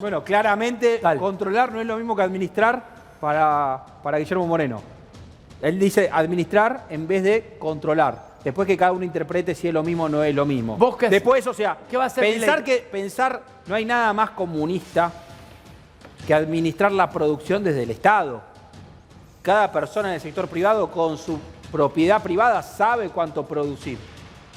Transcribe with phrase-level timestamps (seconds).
[0.00, 2.84] Bueno, claramente controlar no es lo mismo que administrar
[3.20, 4.80] para, para Guillermo Moreno.
[5.60, 8.36] Él dice administrar en vez de controlar.
[8.44, 10.76] Después que cada uno interprete si es lo mismo o no es lo mismo.
[10.76, 12.78] ¿Vos qué- Después, o sea, qué va a hacer pensar Milei?
[12.80, 15.10] que pensar no hay nada más comunista
[16.24, 18.40] que administrar la producción desde el Estado.
[19.42, 21.40] Cada persona en el sector privado con su
[21.72, 23.98] propiedad privada sabe cuánto producir.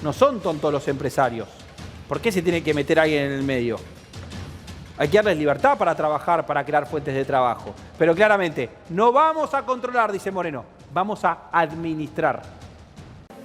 [0.03, 1.47] No son tontos los empresarios.
[2.07, 3.77] ¿Por qué se tiene que meter alguien en el medio?
[5.01, 7.73] Hay que darles libertad para trabajar, para crear fuentes de trabajo.
[7.97, 12.43] Pero claramente, no vamos a controlar, dice Moreno, vamos a administrar.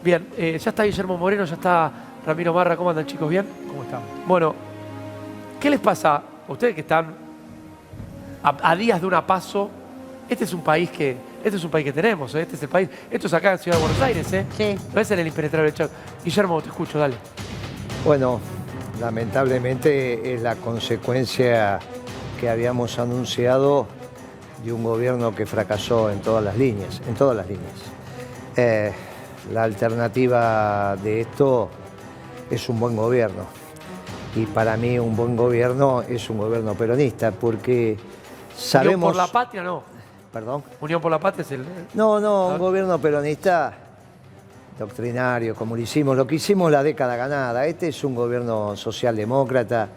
[0.05, 1.91] Bien, eh, ya está Guillermo Moreno, ya está
[2.27, 2.77] Ramiro Marra.
[2.77, 3.31] ¿Cómo andan, chicos?
[3.31, 3.47] ¿Bien?
[3.69, 4.07] ¿Cómo estamos?
[4.27, 4.55] Bueno,
[5.59, 6.17] ¿qué les pasa
[6.47, 7.15] a ustedes que están
[8.43, 9.71] a, a días de una paso?
[10.29, 12.43] Este es un país que, este es un país que tenemos, ¿eh?
[12.43, 14.45] este es el país, esto es acá en Ciudad de Buenos Aires, ¿eh?
[14.55, 14.77] Sí.
[14.93, 15.95] No es en el impenetrable Chaco.
[16.23, 17.17] Guillermo, te escucho, dale.
[18.05, 18.41] Bueno,
[19.01, 21.79] lamentablemente es la consecuencia
[22.41, 23.87] que habíamos anunciado
[24.65, 27.73] de un gobierno que fracasó en todas las líneas, en todas las líneas.
[28.57, 28.93] Eh,
[29.53, 31.69] la alternativa de esto
[32.51, 33.45] es un buen gobierno.
[34.35, 37.97] Y para mí un buen gobierno es un gobierno peronista, porque
[38.57, 38.97] sabemos...
[38.97, 39.83] Unión por la patria, no.
[40.33, 40.63] Perdón.
[40.81, 41.65] Unión por la patria es el.
[41.95, 42.53] No, no, Ah.
[42.55, 43.73] un gobierno peronista
[44.79, 47.67] doctrinario, como lo hicimos, lo que hicimos la década ganada.
[47.67, 49.89] Este es un gobierno socialdemócrata.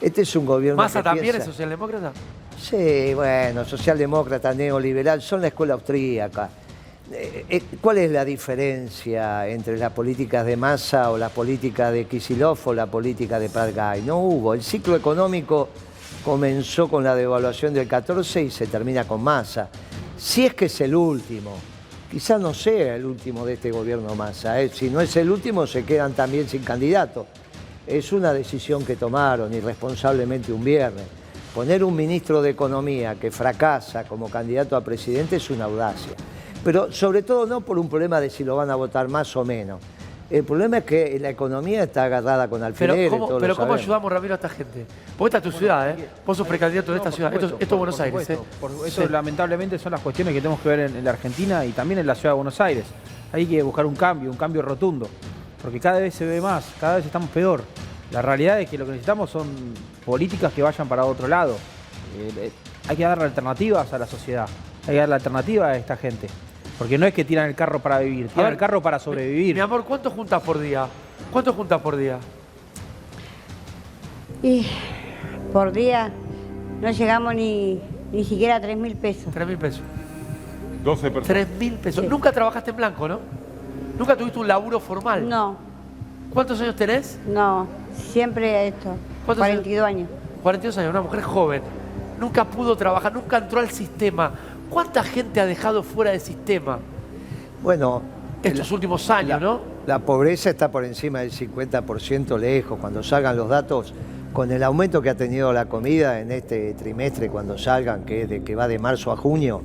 [0.00, 0.82] Este es un gobierno.
[0.82, 2.12] ¿Massa también piensa- es socialdemócrata?
[2.60, 6.48] Sí, bueno, socialdemócrata, neoliberal, son la escuela austríaca.
[7.12, 12.06] Eh, eh, ¿Cuál es la diferencia entre las políticas de Massa o la política de
[12.06, 14.02] Kisilov o la política de Pradgay?
[14.02, 14.54] No hubo.
[14.54, 15.68] El ciclo económico
[16.24, 19.68] comenzó con la devaluación del 14 y se termina con Massa.
[20.18, 21.52] Si es que es el último,
[22.16, 24.62] quizás no sea el último de este gobierno Massa.
[24.62, 24.70] ¿eh?
[24.70, 27.26] Si no es el último, se quedan también sin candidato.
[27.86, 31.04] Es una decisión que tomaron irresponsablemente un viernes.
[31.54, 36.14] Poner un ministro de Economía que fracasa como candidato a presidente es una audacia.
[36.64, 39.44] Pero sobre todo no por un problema de si lo van a votar más o
[39.44, 39.82] menos.
[40.28, 43.10] El problema es que la economía está agarrada con Pero, alfileres.
[43.10, 44.84] ¿cómo, todos pero lo ¿cómo ayudamos, Ramiro, a esta gente?
[45.16, 46.08] Porque esta es tu ciudad, ¿eh?
[46.26, 47.32] Vos sos precandidato de No, esta ciudad.
[47.32, 48.88] Esto, supuesto, esto es por- Buenos por Aires, ¿eh?
[48.88, 49.08] eso Sí.
[49.08, 52.06] lamentablemente son las cuestiones que tenemos que ver en, en la Argentina y también en
[52.08, 52.84] la ciudad de Buenos Aires.
[53.32, 55.08] Hay que buscar un cambio, un cambio rotundo,
[55.62, 57.62] porque cada vez se ve más, cada vez estamos peor.
[58.10, 59.46] La realidad es que lo que necesitamos son
[60.04, 61.54] políticas que vayan para otro lado.
[62.18, 62.50] Eh, eh,
[62.88, 64.48] hay que darle alternativas a la sociedad,
[64.88, 66.26] hay que darle alternativas a esta gente.
[66.78, 69.04] Porque no es que tiran el carro para vivir, tiran ver, el carro para Mi
[69.04, 69.60] sobrevivir.
[69.60, 70.86] amor, ¿cuánto juntas por día?
[71.32, 72.18] ¿Cuánto juntas por día?
[74.42, 74.66] Y
[75.52, 76.10] por día
[76.80, 77.80] no llegamos ni,
[78.12, 79.32] ni siquiera a 3 mil pesos.
[79.32, 79.82] Tres mil pesos.
[80.84, 81.26] 12 personas.
[81.26, 82.02] Tres mil pesos.
[82.04, 82.08] Sí.
[82.10, 83.20] Nunca trabajaste en blanco, ¿no?
[83.98, 85.26] Nunca tuviste un laburo formal.
[85.26, 85.56] No,
[86.32, 87.18] ¿Cuántos años tenés?
[87.26, 87.66] no,
[88.12, 88.94] siempre esto.
[89.24, 90.08] ¿Cuántos 42 años.
[90.42, 91.62] 42 años, una mujer joven.
[92.20, 94.32] Nunca pudo trabajar, nunca entró al sistema.
[94.70, 96.78] ¿Cuánta gente ha dejado fuera del sistema
[97.62, 98.02] Bueno,
[98.42, 99.60] estos últimos años, la, no?
[99.86, 102.78] la pobreza está por encima del 50% lejos.
[102.78, 103.92] Cuando salgan los datos,
[104.32, 108.28] con el aumento que ha tenido la comida en este trimestre, cuando salgan, que, es
[108.28, 109.62] de, que va de marzo a junio,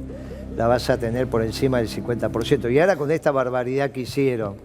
[0.55, 2.71] la vas a tener por encima del 50%.
[2.71, 4.55] Y ahora con esta barbaridad que hicieron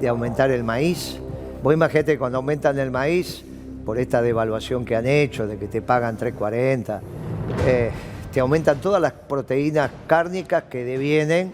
[0.00, 1.18] de aumentar el maíz,
[1.62, 3.44] vos imagínate cuando aumentan el maíz,
[3.84, 7.00] por esta devaluación que han hecho, de que te pagan 3.40,
[7.66, 7.90] eh,
[8.32, 11.52] te aumentan todas las proteínas cárnicas que devienen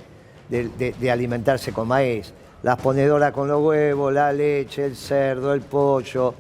[0.49, 2.33] de, de- de alimentarse con maíz.
[2.63, 6.35] Las ponedoras con los huevos, la leche, el cerdo, el pollo,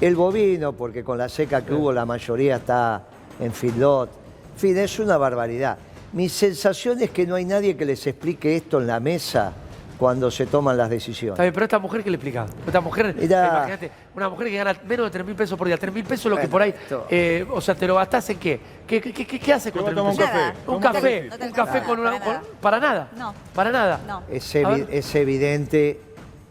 [0.00, 3.04] el bovino, porque con la seca que hubo la mayoría está
[3.40, 4.08] en feedlot.
[4.54, 5.78] En fin, es una barbaridad.
[6.12, 9.52] Mi sensación es que no hay nadie que les explique esto en la mesa
[9.98, 11.38] cuando se toman las Está decisiones.
[11.40, 12.46] bien, pero esta mujer, ¿qué le explica?
[12.66, 13.48] Esta mujer, Mirá.
[13.48, 15.76] imagínate, una mujer que gana menos de 3 mil pesos por día.
[15.76, 16.74] 3 mil pesos es lo que Bueno, por ahí,
[17.10, 18.60] eh, o sea, ¿te lo gastás en qué?
[18.86, 20.52] ¿Qué, qué, qué, qué hace con Te 3 va a mil un café.
[20.68, 22.10] Un café, un café con una...
[22.12, 22.42] para con- nada.
[22.62, 23.08] para nada.
[23.16, 23.34] No.
[23.54, 24.00] Para nada.
[24.06, 24.22] No.
[24.30, 26.00] Es, evi- es evidente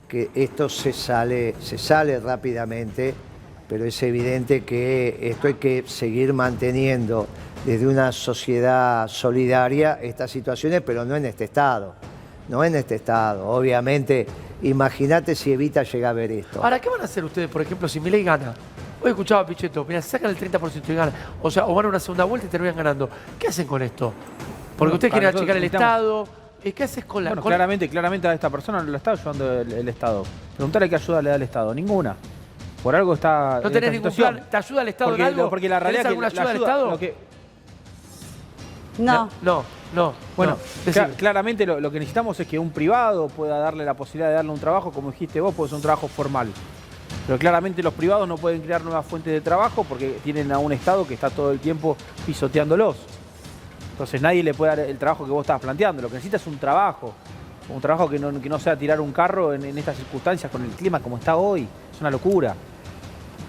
[0.08, 3.14] que esto se sale, se sale rápidamente,
[3.68, 7.28] pero es evidente que esto hay que seguir manteniendo
[7.66, 11.96] desde una sociedad solidaria estas situaciones, pero no en este estado.
[12.50, 13.48] No en este estado.
[13.48, 14.26] Obviamente,
[14.62, 16.64] imagínate si Evita llega a ver esto.
[16.64, 18.54] Ahora, ¿qué van a hacer ustedes, por ejemplo, si Milei gana?
[19.02, 21.14] Hoy escuchaba a Pichetto, mira, sacan el 30% y ganan.
[21.42, 23.10] O sea, o van a una segunda vuelta y terminan ganando.
[23.38, 24.14] ¿Qué hacen con esto?
[24.78, 26.28] Porque ustedes quieren achicar el Estado.
[26.64, 27.30] ¿Y ¿Qué haces con la...?
[27.32, 30.24] Bueno, con- claramente, claramente a esta persona no la está ayudando el, el Estado.
[30.56, 31.74] Preguntarle qué ayuda le da el Estado.
[31.74, 32.16] Ninguna.
[32.82, 33.60] Por algo está.
[33.62, 34.44] ¿No en tenés ningún plan?
[34.50, 35.50] ¿Te ayuda el Estado porque, en algo?
[35.50, 36.90] Porque la ¿Tenés realidad es que alguna ayuda del Estado?
[36.92, 37.27] lo que-
[38.98, 39.64] No, No,
[39.94, 40.14] no.
[40.36, 40.58] Bueno, no.
[40.58, 41.10] cla- Decime.
[41.18, 44.52] claramente lo, lo que necesitamos es que un privado pueda darle la posibilidad de darle
[44.52, 46.50] un trabajo, como dijiste vos, puede ser un trabajo formal.
[47.26, 50.72] Pero claramente los privados no pueden crear nuevas fuentes de trabajo porque tienen a un
[50.74, 51.96] Estado que está todo el tiempo
[52.26, 52.96] pisoteándolos.
[53.92, 56.02] Entonces nadie le puede dar el trabajo que vos estabas planteando.
[56.02, 57.14] Lo que necesita es un trabajo.
[57.70, 60.64] Un trabajo que no, que no sea tirar un carro en, en estas circunstancias con
[60.64, 61.68] el clima como está hoy.
[61.94, 62.56] Es una locura.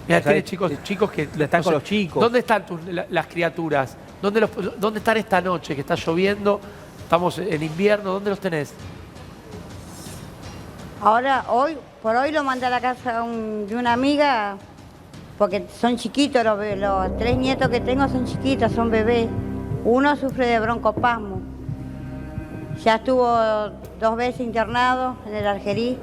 [0.07, 2.21] Mira, O sea, tiene es- chicos, es- chicos que están con los chicos.
[2.21, 3.95] ¿Dónde están tus- la- las criaturas?
[4.21, 6.59] ¿Dónde, los- ¿Dónde están esta noche que está lloviendo?
[7.03, 8.73] Estamos en invierno, ¿dónde los tenés?
[11.01, 14.57] Ahora, hoy, por hoy lo mandé a la casa un- de una amiga,
[15.37, 19.27] porque son chiquitos, los, los tres nietos que tengo son chiquitos, son bebés.
[19.85, 21.39] Uno sufre de broncopasmo.
[22.83, 23.25] Ya estuvo
[23.99, 25.97] dos veces internado en el Argerí,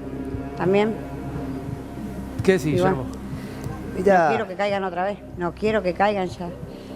[0.57, 0.95] también.
[2.43, 2.73] ¿Qué decís.
[2.77, 3.05] Guillermo?
[3.99, 6.49] No quiero que caigan otra vez, no quiero que caigan ya.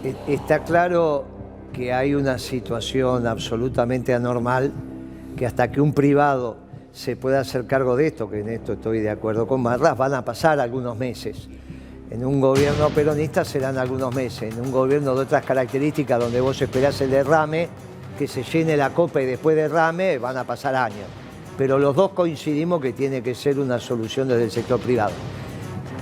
[0.04, 1.24] E- está claro
[1.72, 4.72] que hay una situación absolutamente anormal
[5.36, 6.56] que hasta que un privado
[6.92, 10.14] se pueda hacer cargo de esto, que en esto estoy de acuerdo con Marras, van
[10.14, 11.48] a pasar algunos meses.
[12.10, 16.60] En un gobierno peronista serán algunos meses, en un gobierno de otras características donde vos
[16.60, 17.68] esperás el derrame,
[18.18, 21.06] que se llene la copa y después derrame, van a pasar años.
[21.56, 25.12] Pero los dos coincidimos que tiene que ser una solución desde el sector privado.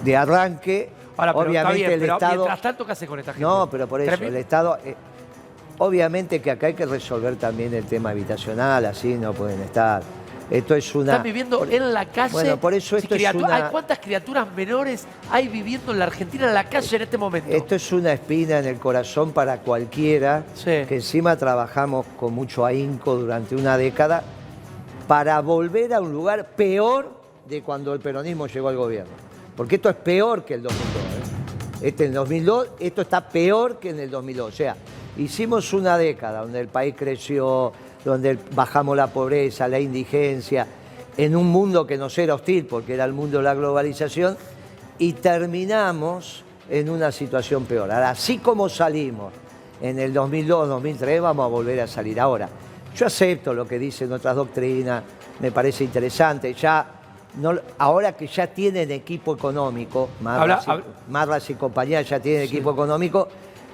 [0.04, 2.34] De arranque, Ahora, pero está obviamente bien, el pero Estado...
[2.36, 3.44] mientras tanto, ¿qué hace con esta gente?
[3.46, 4.78] No, pero por eso, el Estado...
[4.84, 4.94] eh,
[5.78, 10.02] obviamente que acá hay que resolver también el tema habitacional, así no pueden estar.
[10.50, 11.12] Esto es una...
[11.12, 12.32] Están viviendo por- en la calle.
[12.32, 16.54] Bueno, por eso esto es una- ¿Cuántas criaturas menores hay viviendo en la Argentina en
[16.54, 17.50] la calle en este momento?
[17.54, 20.84] Esto es una espina en el corazón para cualquiera Sí.
[20.88, 24.22] que encima trabajamos con mucho ahínco durante una década
[25.06, 27.10] para volver a un lugar peor
[27.46, 29.12] de cuando el peronismo llegó al gobierno.
[29.58, 30.94] Porque esto es peor que el 2002.
[31.82, 31.88] ¿eh?
[31.88, 34.48] Este en el 2002, esto está peor que en el 2002.
[34.48, 34.76] O sea,
[35.16, 37.72] hicimos una década donde el país creció,
[38.04, 40.64] donde bajamos la pobreza, la indigencia,
[41.16, 44.36] en un mundo que nos era hostil porque era el mundo de la globalización,
[44.96, 47.90] y terminamos en una situación peor.
[47.90, 49.32] Ahora, así como salimos
[49.82, 52.48] en el 2002-2003, vamos a volver a salir ahora.
[52.94, 55.02] Yo acepto lo que dicen otras doctrinas,
[55.40, 56.54] me parece interesante.
[56.54, 56.97] Ya,
[57.38, 62.42] no, ahora que ya tienen equipo económico, Marras, Habla- y, Marras y compañía ya tienen
[62.42, 63.28] equipo económico,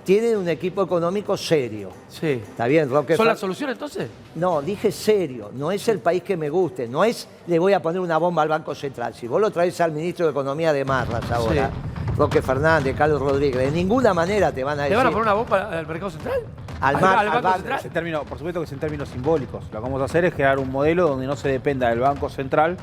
[0.04, 1.88] tienen un equipo económico serio.
[2.08, 2.42] Sí.
[2.46, 3.16] Está bien, Roque.
[3.16, 4.08] ¿Son la solución entonces?
[4.34, 7.80] No, dije serio, no es el país que me guste, no es le voy a
[7.80, 9.14] poner una bomba al Banco Central.
[9.14, 11.70] Si vos lo traes al ministro de Economía de Marras ahora,
[12.16, 14.98] Roque Fernández, Carlos Rodríguez, de ninguna manera te van a ¿Le decir...
[14.98, 16.40] van a poner una bomba al mercado central?
[16.80, 17.56] Al mar- al Banco banco.
[17.58, 17.80] Central?
[17.84, 19.64] En términos- por supuesto que es en términos simbólicos.
[19.64, 22.28] Lo que vamos a hacer es crear un modelo donde no se dependa del Banco
[22.28, 22.76] Central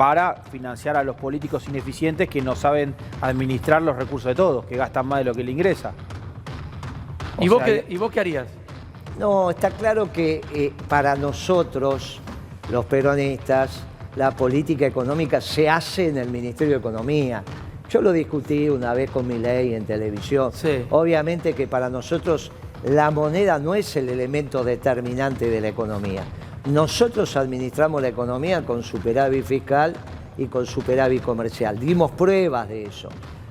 [0.00, 4.74] para financiar a los políticos ineficientes que no saben administrar los recursos de todos, que
[4.74, 5.92] gastan más de lo que le ingresa.
[7.36, 8.46] O ¿Y vos, qué, ¿Y vos qué harías?
[9.18, 12.18] No, está claro que eh, para nosotros,
[12.70, 13.82] los peronistas,
[14.16, 17.42] la política económica se hace en el Ministerio de Economía.
[17.90, 20.50] Yo lo discutí una vez con mi ley en televisión.
[20.54, 20.86] Sí.
[20.88, 22.52] Obviamente que para nosotros
[22.84, 26.24] la moneda no es el elemento determinante de la economía.
[26.66, 29.94] Nosotros administramos la economía con superávit fiscal
[30.36, 31.78] y con superávit comercial.
[31.78, 33.08] Dimos pruebas de eso.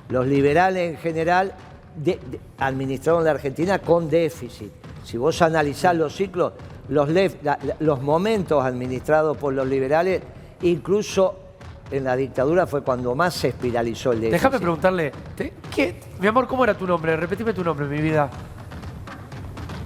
[0.08, 1.52] Los liberales en general
[1.96, 4.70] de- de- administraron la Argentina con déficit.
[5.04, 6.52] Si vos analizás los ciclos,
[6.88, 10.22] los, lef- la- la- los momentos administrados por los liberales,
[10.62, 11.36] incluso
[11.90, 14.32] en la dictadura fue cuando más se espiralizó el déficit.
[14.42, 16.00] Déjame preguntarle, te- ¿qué?
[16.20, 17.16] mi amor, ¿cómo era tu nombre?
[17.16, 18.30] Repetime tu nombre, mi vida.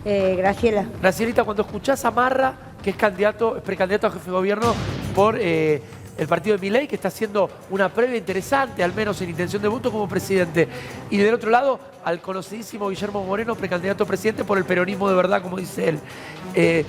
[0.05, 4.31] Eh, Graciela, Gracielita, cuando escuchás a Marra, que es candidato, es precandidato a jefe de
[4.33, 4.75] gobierno
[5.15, 5.81] por eh,
[6.19, 9.69] el partido de Milei, que está haciendo una previa interesante, al menos en intención de
[9.69, 10.69] voto como presidente.
[11.11, 15.15] Y del otro lado, al conocidísimo Guillermo Moreno, precandidato a presidente por el peronismo de
[15.17, 15.99] verdad, como dice él.
[16.55, 16.85] Eh,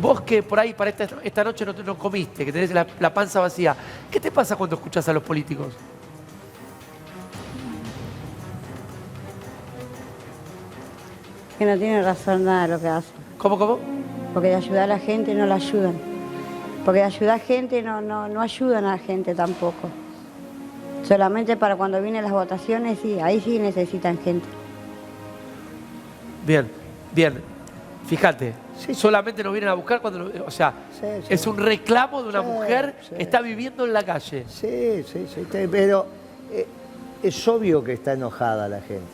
[0.00, 2.86] vos que por ahí para esta, esta noche no, te- no comiste, que tenés la,
[2.98, 3.76] la panza vacía,
[4.10, 5.74] ¿qué te pasa cuando escuchás a los políticos?
[11.58, 13.12] que no tiene razón nada de lo que hacen.
[13.36, 13.78] ¿Cómo, cómo?
[14.32, 15.94] Porque de ayudar a la gente no la ayudan.
[16.84, 19.88] Porque de ayudar a gente no, no, no ayudan a la gente tampoco.
[21.02, 24.46] Solamente para cuando vienen las votaciones, sí, ahí sí necesitan gente.
[26.46, 26.68] Bien,
[27.12, 27.40] bien.
[28.06, 28.94] Fíjate, Sí.
[28.94, 30.30] solamente nos vienen a buscar cuando...
[30.46, 31.34] O sea, Sí, sí.
[31.34, 34.44] es un reclamo de una mujer que está viviendo en la calle.
[34.48, 36.06] Sí, sí, sí, pero
[36.50, 36.66] eh,
[37.22, 39.04] es obvio que está enojada la gente.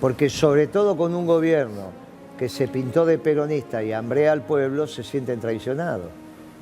[0.00, 1.92] Porque sobre todo con un gobierno
[2.40, 6.06] que se pintó de peronista y hambrea al pueblo, se sienten traicionados.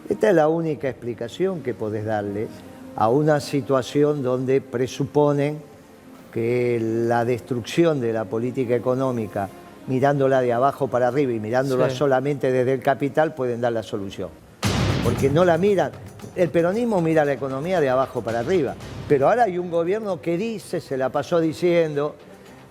[0.09, 2.49] Esta es la única explicación que podés darle
[2.97, 5.61] a una situación donde presuponen
[6.33, 9.49] que la destrucción de la política económica,
[9.87, 11.97] mirándola de abajo para arriba y mirándola Sí.
[11.97, 14.31] solamente desde el capital, pueden dar la solución
[15.05, 15.93] porque no la miran.
[16.35, 18.75] El peronismo mira la economía de abajo para arriba.
[19.09, 22.17] Pero ahora hay un gobierno que dice, se la pasó diciendo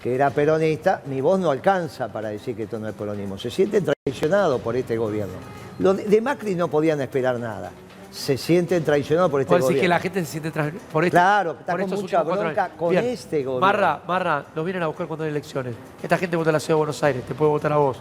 [0.02, 3.38] que era peronista, mi voz no alcanza para decir que esto no es peronismo.
[3.38, 5.34] Se sienten traicionados por este gobierno.
[5.80, 7.72] Los de- Macri no podían esperar nada.
[8.12, 9.84] Se sienten traicionados por este ¿Puedes decir gobierno.
[9.84, 11.16] que la gente se siente tras- por esto?
[11.16, 13.06] Claro, está por con mucha bronca con Bien.
[13.06, 13.60] este gobierno.
[13.60, 15.76] Marra, Marra, nos vienen a buscar cuando hay elecciones.
[16.02, 17.98] Esta gente vota en la ciudad de Buenos Aires, te puede votar a vos.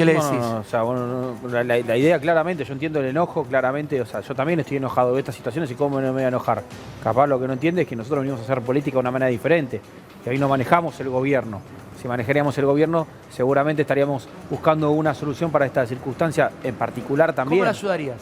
[0.00, 0.30] ¿Qué le decís?
[0.30, 4.06] no, no, o sea, bueno, no, la, idea claramente, yo entiendo el enojo claramente, o
[4.06, 6.62] sea, yo también estoy enojado de estas situaciones y cómo no me voy a enojar.
[7.02, 9.30] Capaz lo que no entiende es que nosotros venimos a hacer política de una manera
[9.30, 9.80] diferente,
[10.24, 11.60] que ahí no manejamos el gobierno.
[12.00, 17.58] Si manejaríamos el gobierno, seguramente estaríamos buscando una solución para esta circunstancia en particular también.
[17.60, 18.16] ¿Cómo la ayudarías?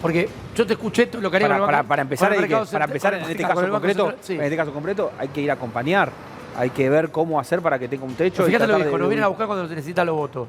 [0.00, 3.22] Porque yo te escuché lo que haría para, para- empezar, que- para central- empezar en
[3.24, 4.34] este caso concreto, Central, sí.
[4.34, 6.10] en este caso concreto, hay que ir a acompañar,
[6.56, 8.36] hay que ver cómo hacer para que tenga un techo.
[8.44, 10.48] Pero y fíjate lo dijo, de- nos vienen a buscar cuando se necesitan los votos.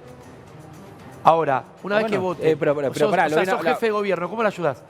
[1.25, 3.39] Ahora, una Ah, vez que vote, eh, pero- pero- pero sos, pará, o lo sea,
[3.41, 4.83] viene a- sos la- jefe de gobierno, ¿cómo le ayudás?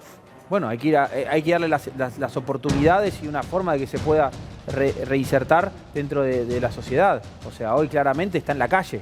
[0.50, 3.42] Bueno, hay que, ir a- eh, hay que darle las, las- las oportunidades y una
[3.42, 4.30] forma de que se pueda
[4.68, 7.24] re- reinsertar dentro de, de la sociedad.
[7.48, 9.00] O sea, hoy claramente está en la calle,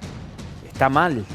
[0.71, 1.25] está mal.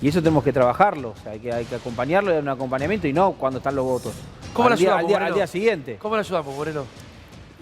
[0.00, 3.06] Y eso tenemos que trabajarlo, o sea, hay que, hay que acompañarlo, dar un acompañamiento
[3.08, 4.14] y no cuando están los votos.
[4.54, 5.28] ¿Cómo al día, ayudamos, al día- Moreno?
[5.28, 5.96] al día siguiente.
[6.00, 6.84] ¿Cómo le ayudamos, Moreno?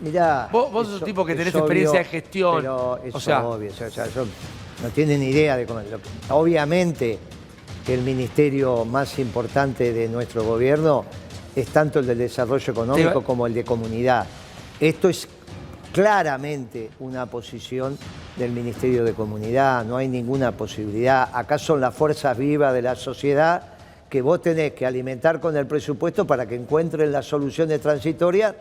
[0.00, 3.46] Mirá, Vos- vos sos un tipo que tenés experiencia de gestión, Pero es o sea-
[3.46, 4.24] obvio, o sea, o sea, yo-
[4.82, 5.80] no tienen ni idea de cómo.
[6.30, 7.18] obviamente
[7.84, 11.04] que el ministerio más importante de nuestro gobierno
[11.54, 14.26] es tanto el del desarrollo económico como el de comunidad.
[14.78, 15.28] Esto es
[15.92, 17.98] claramente una posición
[18.36, 21.28] del Ministerio de Comunidad, no hay ninguna posibilidad.
[21.32, 23.62] Acá son las fuerzas vivas de la sociedad
[24.08, 28.54] que vos tenés que alimentar con el presupuesto para que encuentren las soluciones transitorias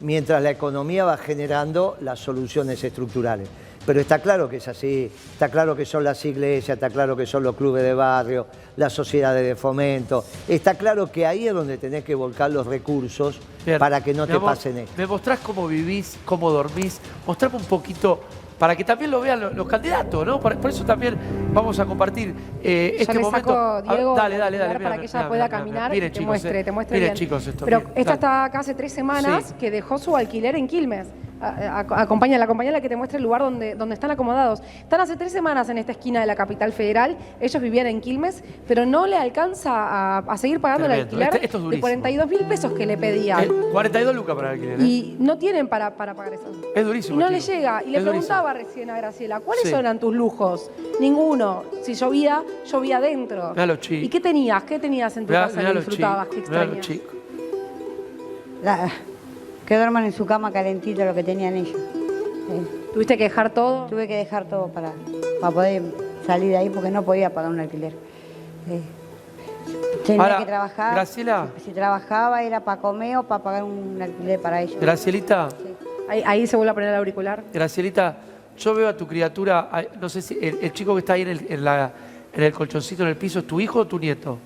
[0.00, 3.48] mientras la economía va generando las soluciones estructurales.
[3.86, 7.24] Pero está claro que es así, está claro que son las iglesias, está claro que
[7.24, 11.78] son los clubes de barrio, las sociedades de fomento, está claro que ahí es donde
[11.78, 13.78] tenés que volcar los recursos Bien.
[13.78, 14.92] para que no te amor, pasen esto.
[14.96, 17.00] ¿Me mostrás cómo vivís, cómo dormís?
[17.24, 18.22] Mostrame un poquito
[18.58, 20.40] para que también lo vean lo- los, candidatos, ¿no?
[20.40, 21.16] Por, por eso también
[21.52, 23.48] vamos a compartir eh, Ya este le momento.
[23.48, 23.82] saco,
[24.16, 24.58] dale, dale, dale.
[24.58, 26.64] mira, para que mira, ella pueda mira, caminar Miren, y te chicos, muestre, eh.
[26.64, 27.16] te muestre Miren, bien.
[27.16, 27.64] chicos, esto.
[27.64, 29.54] Pero miren, esta está acá hace tres semanas Sí.
[29.58, 31.06] que dejó su alquiler en Quilmes.
[31.40, 34.62] A- a- Acompáñala, acompáñala que te muestre el lugar donde, donde están acomodados.
[34.80, 37.16] Están hace tres semanas en esta esquina de la capital federal.
[37.40, 41.44] Ellos vivían en Quilmes, pero no le alcanza a, a seguir pagando el alquiler Este-
[41.44, 41.80] esto es de durísimo.
[41.82, 43.44] 42 mil pesos que le pedían.
[43.44, 44.80] Eh, 42 lucas para el alquiler.
[44.80, 44.84] ¿eh?
[44.84, 46.50] Y no tienen para, para pagar eso.
[46.74, 47.16] Es durísimo.
[47.16, 47.54] Y no le chicos.
[47.54, 47.82] llega.
[47.82, 48.10] Y le Es durísimo.
[48.10, 49.74] preguntaba recién a Graciela, ¿cuáles Sí.
[49.74, 50.70] eran tus lujos?
[51.00, 51.64] Ninguno.
[51.82, 53.52] Si llovía, llovía adentro.
[53.90, 54.62] ¿Y qué tenías?
[54.64, 56.28] ¿Qué tenías en tu Mirá, casa mirá que disfrutabas.
[56.28, 57.00] Mirá los extrañas?
[58.62, 58.90] La-
[59.66, 61.76] que duerman en su cama calentita lo que tenían ellos.
[61.76, 62.66] Sí.
[62.94, 63.86] ¿Tuviste que dejar todo?
[63.86, 64.92] Tuve que dejar todo para,
[65.40, 65.82] para poder
[66.26, 67.92] salir de ahí porque no podía pagar un alquiler.
[68.66, 68.82] Sí.
[70.06, 70.94] Tenía Ahora, que trabajar.
[70.94, 71.48] Graciela.
[71.58, 74.80] Si, si trabajaba era para comer o para pagar un alquiler para ellos.
[74.80, 75.48] Gracielita,
[76.08, 77.42] Ahí, ahí se vuelve a poner el auricular.
[77.52, 78.16] Gracielita,
[78.56, 79.68] yo veo a tu criatura,
[80.00, 81.90] no sé si el, el chico que está ahí en el, en la-
[82.32, 84.38] en el colchoncito en el piso, ¿es tu hijo o tu nieto?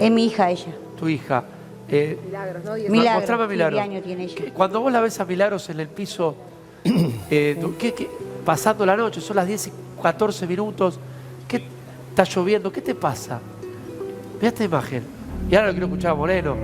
[0.00, 0.72] Es mi hija ella.
[0.98, 1.44] Tu hija.
[1.88, 2.74] Eh, Milagros, ¿no?
[2.74, 3.80] Milagros, mostrame a 15 Milagros.
[3.80, 4.44] años tiene ella.
[4.54, 6.34] Cuando vos la ves a Milagros en el piso,
[7.30, 8.10] eh, ¿qué- qué-
[8.44, 10.98] pasando la noche, son las 10 y 14 minutos,
[11.48, 11.62] ¿qué
[12.10, 12.70] está lloviendo?
[12.72, 13.40] ¿Qué te pasa?
[14.36, 15.02] Mira esta imagen.
[15.50, 16.56] Y ahora lo quiero escuchar a Moreno.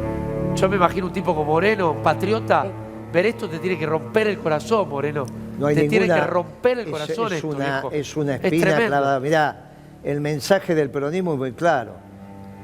[0.57, 2.67] Yo me imagino un tipo como Moreno, patriota.
[3.13, 5.25] Ver esto te tiene que romper el corazón, Moreno.
[5.59, 7.91] No hay te tiene ninguna- que romper el es- corazón es, esto, una, viejo.
[7.93, 8.89] es una Es espina tremendo.
[8.89, 9.21] clavada.
[9.21, 9.71] Mirá,
[10.03, 11.93] el mensaje del peronismo es muy claro.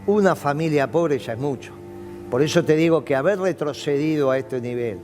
[0.06, 1.72] Una familia pobre ya es mucho.
[2.30, 4.99] Por eso te digo que haber retrocedido a este nivel,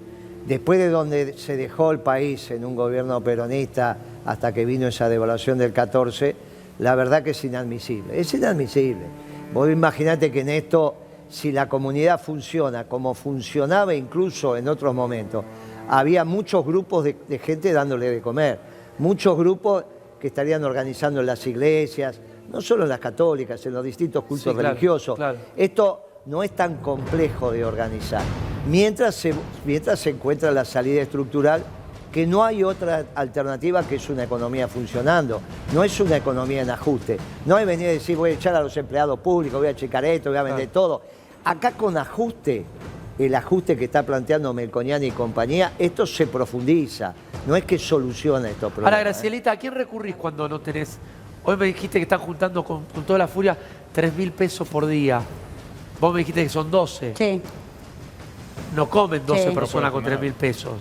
[0.47, 5.09] después de donde se dejó el país en un gobierno peronista hasta que vino esa
[5.09, 6.37] devaluación del 14,
[6.81, 8.19] la verdad que es inadmisible.
[8.21, 9.07] Es inadmisible.
[9.55, 10.95] Vos imaginate que en esto,
[11.31, 15.45] si la comunidad funciona como funcionaba incluso en otros momentos,
[15.89, 18.59] había muchos grupos de, de gente dándole de comer,
[18.99, 19.85] muchos grupos
[20.21, 24.53] que estarían organizando en las iglesias, no solo en las católicas, en los distintos cultos
[24.53, 25.17] Sí, claro, religiosos.
[25.17, 25.39] claro.
[25.57, 28.23] Esto no es tan complejo de organizar.
[28.69, 31.63] Mientras se, mientras se encuentra la salida estructural,
[32.11, 35.41] que no hay otra alternativa que es una economía funcionando,
[35.73, 37.19] no es una economía en ajuste.
[37.45, 40.05] No hay venir a decir voy a echar a los empleados públicos, voy a checar
[40.05, 41.03] esto, voy a vender todo.
[41.45, 42.65] Acá con ajuste,
[43.19, 47.13] el ajuste que está planteando Melconiani y compañía, esto se profundiza,
[47.47, 48.93] no es que soluciona estos problemas.
[48.93, 49.05] Ahora, ¿eh?
[49.05, 50.99] Gracielita, ¿a quién recurrís cuando no tenés?
[51.43, 53.59] Hoy me dijiste que están juntando con, con toda la furia
[53.93, 55.21] 3 mil pesos por día.
[56.05, 57.15] Vos me dijiste que son 12.
[57.17, 57.41] Sí.
[58.77, 59.55] No comen 12 Sí.
[59.55, 60.75] personas con 3 mil pesos.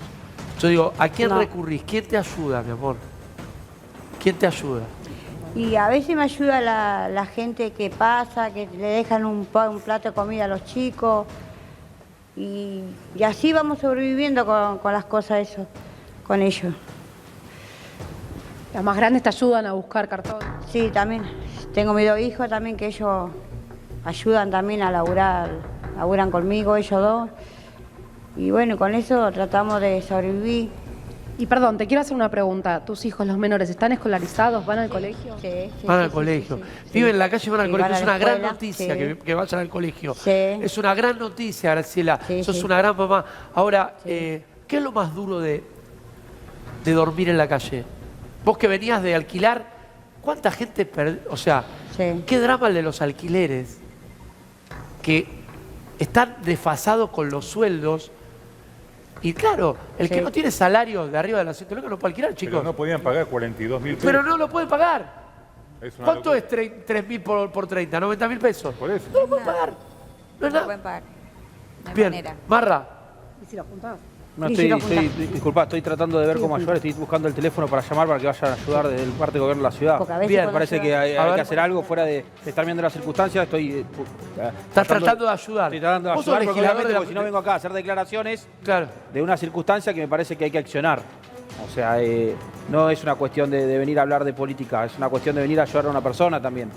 [0.59, 1.37] Yo digo, ¿a quién No.
[1.37, 1.81] recurrís?
[1.83, 2.97] ¿Quién te ayuda, mi amor?
[4.21, 4.81] ¿Quién te ayuda?
[5.55, 9.69] Y a veces me ayuda la, la gente que pasa, que le dejan un, pa-
[9.69, 11.25] un plato de comida a los chicos.
[12.35, 12.81] Y,
[13.15, 15.65] y así vamos sobreviviendo con, con las cosas eso,
[16.27, 16.73] con ellos.
[18.73, 20.39] Las más grandes te ayudan a buscar cartón.
[20.69, 21.23] Sí, también.
[21.73, 23.29] Tengo mis dos hijos también que ellos
[24.05, 25.49] ayudan también a laburar,
[25.97, 27.29] laburan conmigo ellos dos.
[28.35, 30.69] Y bueno, con eso tratamos de sobrevivir.
[31.37, 32.85] Y perdón, te quiero hacer una pregunta.
[32.85, 34.65] ¿Tus hijos, los menores, están escolarizados?
[34.67, 35.35] ¿Van al colegio?
[35.41, 35.49] Sí,
[35.81, 36.57] sí, Van sí, al sí, colegio.
[36.57, 36.89] sí, sí.
[36.93, 37.91] Viven en la calle y van al Sí, colegio.
[37.91, 38.99] van Es una gran noticia sí.
[38.99, 40.13] que, que vayan al colegio.
[40.13, 40.29] Sí.
[40.31, 42.19] Es una gran noticia, Graciela.
[42.27, 42.63] Sí, Sos sí.
[42.65, 43.25] una gran mamá.
[43.55, 45.63] Ahora, eh, ¿qué es lo más duro de,
[46.85, 47.83] de dormir en la calle?
[48.45, 49.65] Vos que venías de alquilar,
[50.21, 51.63] ¿cuánta gente per- O sea,
[51.97, 52.23] Sí.
[52.27, 53.79] qué drama el de los alquileres
[55.03, 55.27] que
[55.99, 58.09] están desfasados con los sueldos.
[59.21, 60.21] Y claro, el que Sí.
[60.21, 62.53] no tiene salario de arriba de las 100 lucas no puede alquilar, chicos.
[62.55, 64.05] Pero no podían pagar 42 mil pesos.
[64.05, 65.21] Pero no lo pueden pagar.
[65.81, 66.61] Es una ¿Cuánto locura.
[66.63, 67.99] es 3 mil por, por 30?
[67.99, 68.73] ¿90 mil pesos?
[68.75, 69.05] Por eso.
[69.13, 69.73] No lo pueden pagar.
[70.39, 70.65] No nada.
[70.65, 71.03] pueden pagar.
[71.83, 72.35] No hay Bien, manera.
[72.47, 72.87] Marra,
[73.41, 73.97] ¿Y si lo juntás?
[74.35, 77.83] No, estoy, estoy- disculpa, estoy tratando de ver cómo ayudar, estoy buscando el teléfono para
[77.83, 80.27] llamar para que vayan a ayudar desde el parte de gobierno de la ciudad.
[80.27, 83.43] Bien, parece que hay, que hacer algo fuera de, de estar viendo las circunstancias.
[83.43, 83.85] Estoy eh,
[84.39, 85.65] eh, estás tratando de ayudar.
[85.65, 88.47] Estoy tratando de ayudar porque, obviamente, la- porque si no vengo acá a hacer declaraciones
[88.63, 88.87] Claro.
[89.13, 90.99] de una circunstancia que me parece que hay que accionar.
[91.69, 92.35] O sea, eh,
[92.69, 95.43] no es una cuestión de, de venir a hablar de política, es una cuestión de
[95.43, 96.69] venir a ayudar a una persona también.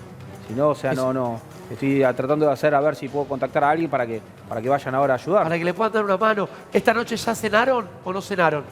[0.47, 1.41] Si no, o sea, no, no.
[1.71, 4.63] Estoy ah, tratando de hacer a ver si puedo contactar a alguien para que, para
[4.63, 5.43] que vayan ahora a ayudar.
[5.43, 6.49] Para que le puedan dar una mano.
[6.73, 8.65] ¿Esta noche ya cenaron o no cenaron?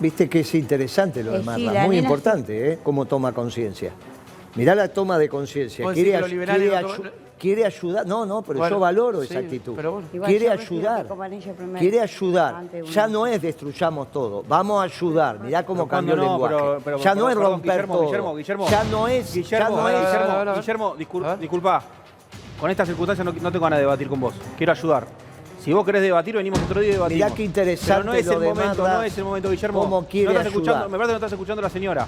[0.00, 2.78] Viste que es interesante lo de Eh, sí, Marla, la muy importante, ¿eh?
[2.82, 3.92] Cómo toma conciencia.
[4.54, 5.84] Mirá la toma de conciencia.
[5.92, 6.18] Quiere,
[7.38, 8.06] quiere ayudar.
[8.06, 9.72] No, no, pero Bueno, yo valoro sí, esa actitud.
[9.76, 11.06] pero Quiere ayudar.
[11.78, 12.64] Quiere ayudar.
[12.92, 14.42] Ya no es destruyamos todo.
[14.46, 15.38] Vamos a ayudar.
[15.40, 16.54] Mirá cómo Pero cambió el no, lenguaje.
[16.56, 18.04] pero- pero- ya no perdón, es romper Guillermo, todo.
[18.06, 18.68] Guillermo, Guillermo.
[18.68, 19.34] Ya no es.
[19.34, 19.94] ya Guillermo, no es.
[20.06, 20.54] Guillermo.
[20.54, 21.38] Guillermo, discul- A ver.
[21.38, 21.82] disculpa.
[22.60, 24.34] Con estas circunstancias no, no tengo ganas de debatir con vos.
[24.56, 25.06] Quiero ayudar.
[25.60, 27.24] Si vos querés debatir, venimos otro día y debatimos.
[27.24, 29.80] Mirá qué interesante Pero no es lo el momento, Marla, no es el momento, Guillermo.
[29.80, 30.62] cómo quiere no estás ayudar.
[30.62, 32.06] escuchando, me parece que no estás escuchando a la señora.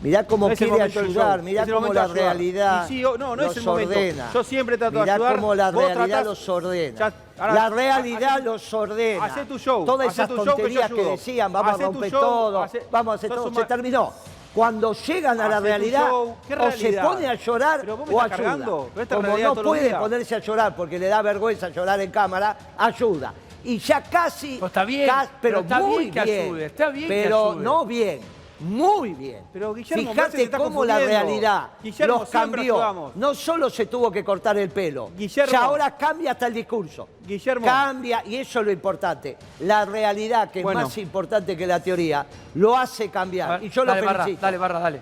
[0.00, 2.14] Mirá cómo No quiere ayudar, mirá cómo la de ayudar.
[2.36, 4.30] realidad sí, no, no es los el ordena.
[4.32, 6.98] Yo siempre trato de mirá ayudar, cómo la realidad tratás- los ordena.
[6.98, 9.24] Ya, ahora, la realidad los ordena.
[9.24, 12.10] hacé tu show, Todas hacé esas tu que tonterías que, decían, vamos Hacé a romper
[12.12, 14.12] show, todo, hacé- vamos a hacer todo, se terminó.
[14.54, 18.08] Cuando llegan a la Hacé realidad, show, ¿qué o se pone a llorar Pero vos
[18.08, 18.50] me o estás ayuda.
[18.50, 23.34] cargando, Como no puede ponerse a llorar porque le da vergüenza llorar en cámara, ayuda.
[23.64, 24.54] Y ya casi...
[24.54, 27.64] Pero está bien, pero pero, está muy bien que ayude, está bien que Pero ayude.
[27.64, 28.37] no bien.
[28.60, 29.44] Muy bien.
[29.52, 33.12] Pero, Guillermo, Fíjate cómo la realidad Guillermo, los cambió.
[33.14, 35.52] No solo se tuvo que cortar el pelo, Guillermo.
[35.52, 37.08] ya ahora cambia hasta el discurso.
[37.26, 37.64] Guillermo.
[37.64, 39.36] Cambia, y eso es lo importante.
[39.60, 40.80] La realidad, que Bueno.
[40.80, 43.50] es más importante que la teoría, lo hace cambiar.
[43.50, 44.40] A ver, y yo lo Barra, felicito.
[44.46, 45.00] dale, Barra, dale.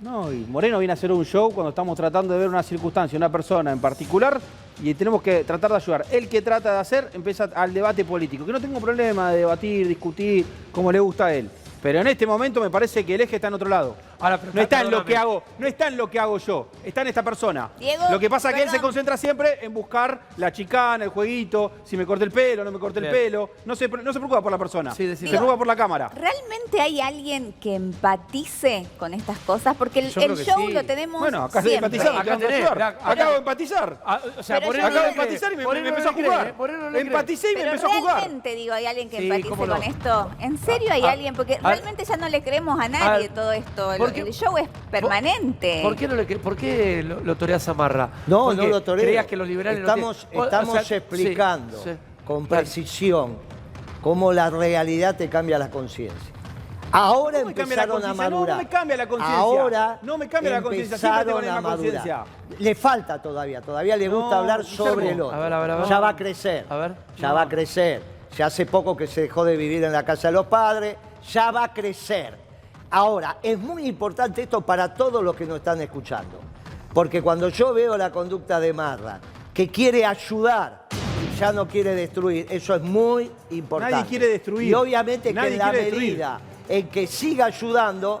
[0.00, 3.16] No, y Moreno viene a hacer un show cuando estamos tratando de ver una circunstancia,
[3.16, 4.38] una persona en particular,
[4.82, 6.04] y tenemos que tratar de ayudar.
[6.10, 9.88] El que trata de hacer empieza al debate político, que no tengo problema de debatir,
[9.88, 11.48] discutir, como le gusta a él.
[11.82, 13.96] Pero en este momento me parece que el eje está en otro lado.
[14.20, 16.68] Ahora, pero no está en lo que hago, no está en lo que hago yo,
[16.84, 17.70] está en esta persona.
[17.78, 21.10] Diego, lo que pasa es que él se concentra siempre en buscar la chicana, el
[21.10, 23.14] jueguito, si me corté el pelo, no me corté el Bien.
[23.14, 23.50] pelo.
[23.64, 24.94] No se, no se preocupa por la persona.
[24.94, 25.30] Sí, decime.
[25.30, 26.08] se preocupa por la cámara.
[26.14, 29.76] ¿Realmente hay alguien que empatice con estas cosas?
[29.76, 30.72] Porque el, Yo el creo que show sí.
[30.72, 31.86] lo tenemos Bueno, acá de siempre.
[31.96, 33.98] empatizar, Acá acá tenés, mirá, acá- Acabo de empatizar.
[34.04, 36.12] Ah, o sea, Pero Moreno yo Acabo de empatizar y me, me no empezó a
[36.12, 36.54] le cree, jugar.
[36.56, 37.06] Moreno no le cree.
[37.06, 38.16] Empaticé y me Pero empezó a jugar.
[38.16, 39.74] realmente, digo, hay alguien que Sí, empatice cómo no.
[39.74, 40.30] con esto.
[40.40, 41.34] ¿En serio hay Ah, alguien?
[41.34, 43.96] Porque ah, realmente ya no le creemos a nadie ah, todo esto.
[44.06, 45.80] ¿Por qué- el show es permanente.
[45.82, 48.08] ¿Por qué, no le, cre- ¿por qué lo, lo toreás a Marra?
[48.26, 49.04] No, Porque no lo toreo.
[49.04, 51.96] Creías que los liberales no estamos, tienen- o- o estamos sea, explicando sí, sí.
[52.24, 53.36] con precisión
[54.00, 56.32] cómo la realidad te cambia la conciencia.
[56.92, 58.56] Ahora ¿Cómo me cambia la empezaron a madurar.
[58.56, 59.38] no me cambia la conciencia.
[59.38, 61.76] Ahora No me cambia la conciencia, empezaron la a madurar.
[61.76, 62.24] conciencia.
[62.60, 65.36] Le falta todavía, todavía le gusta No, hablar sobre el otro.
[65.36, 65.86] A ver, a ver, a ver.
[65.88, 66.64] Ya va a crecer.
[66.70, 66.94] A ver.
[67.18, 68.02] Ya va a crecer.
[68.38, 70.96] Ya hace poco que se dejó de vivir en la casa de los padres,
[71.28, 72.38] ya va a crecer.
[72.90, 76.40] Ahora, es muy importante esto para todos los que nos están escuchando.
[76.92, 79.20] Porque cuando yo veo la conducta de Marra,
[79.52, 80.86] que quiere ayudar
[81.22, 83.96] y ya no quiere destruir, eso es muy importante.
[83.96, 84.68] Nadie quiere destruir.
[84.68, 86.02] Y obviamente Nadie que en la destruir.
[86.10, 88.20] medida en que siga ayudando,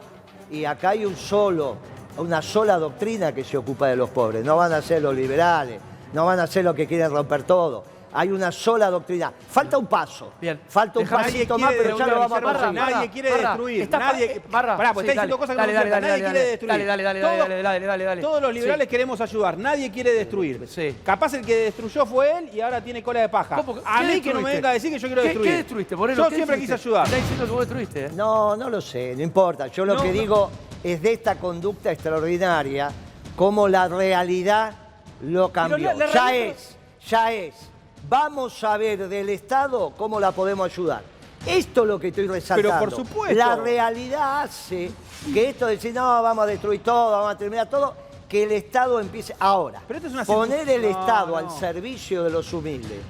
[0.50, 1.76] y acá hay un solo,
[2.18, 4.44] una sola doctrina que se ocupa de los pobres.
[4.44, 5.80] No van a ser los liberales,
[6.12, 7.84] no van a ser los que quieren romper todo.
[8.18, 9.30] Hay una sola doctrina.
[9.50, 10.32] Falta un paso.
[10.40, 10.58] Bien.
[10.68, 12.72] Falta un pasito más, pero ya lo vamos a conseguir.
[12.72, 15.90] nadie quiere destruir, nadie- eh, Barra, Pará, pues está diciendo cosas que no Nadie dale,
[16.00, 16.68] quiere dale, destruir.
[16.70, 18.22] Dale, dale, dale, Todos- dale, dale, dale, dale.
[18.22, 20.66] Todos los liberales queremos ayudar, nadie quiere destruir.
[20.66, 20.96] Sí.
[21.04, 23.56] Capaz el que destruyó fue él y ahora tiene cola de paja.
[23.84, 25.50] A ¿Qué mí que no me venga a decir que yo quiero ¿Qué- destruir.
[25.50, 25.94] ¿Qué destruiste?
[26.16, 27.04] Yo ¿Qué siempre quise ayudar.
[27.04, 28.08] Está diciendo que vos destruiste.
[28.16, 29.66] No, no lo sé, no importa.
[29.66, 30.50] Yo lo que digo
[30.82, 32.90] es de esta conducta extraordinaria,
[33.36, 34.72] cómo la realidad
[35.22, 35.76] lo cambió.
[35.78, 36.76] la- la ya realidad- es,
[37.08, 37.54] ya es
[38.08, 41.02] Vamos a ver del Estado cómo la podemos ayudar.
[41.46, 42.78] Esto es lo que estoy resaltando.
[42.78, 43.36] por supuesto.
[43.36, 44.90] La realidad hace
[45.32, 47.94] que esto de decir, no, vamos a destruir todo, vamos a terminar todo,
[48.28, 49.82] que el Estado empiece ahora.
[49.86, 51.36] Pero esto es una Poner el no, Estado no.
[51.36, 53.00] al servicio de los humildes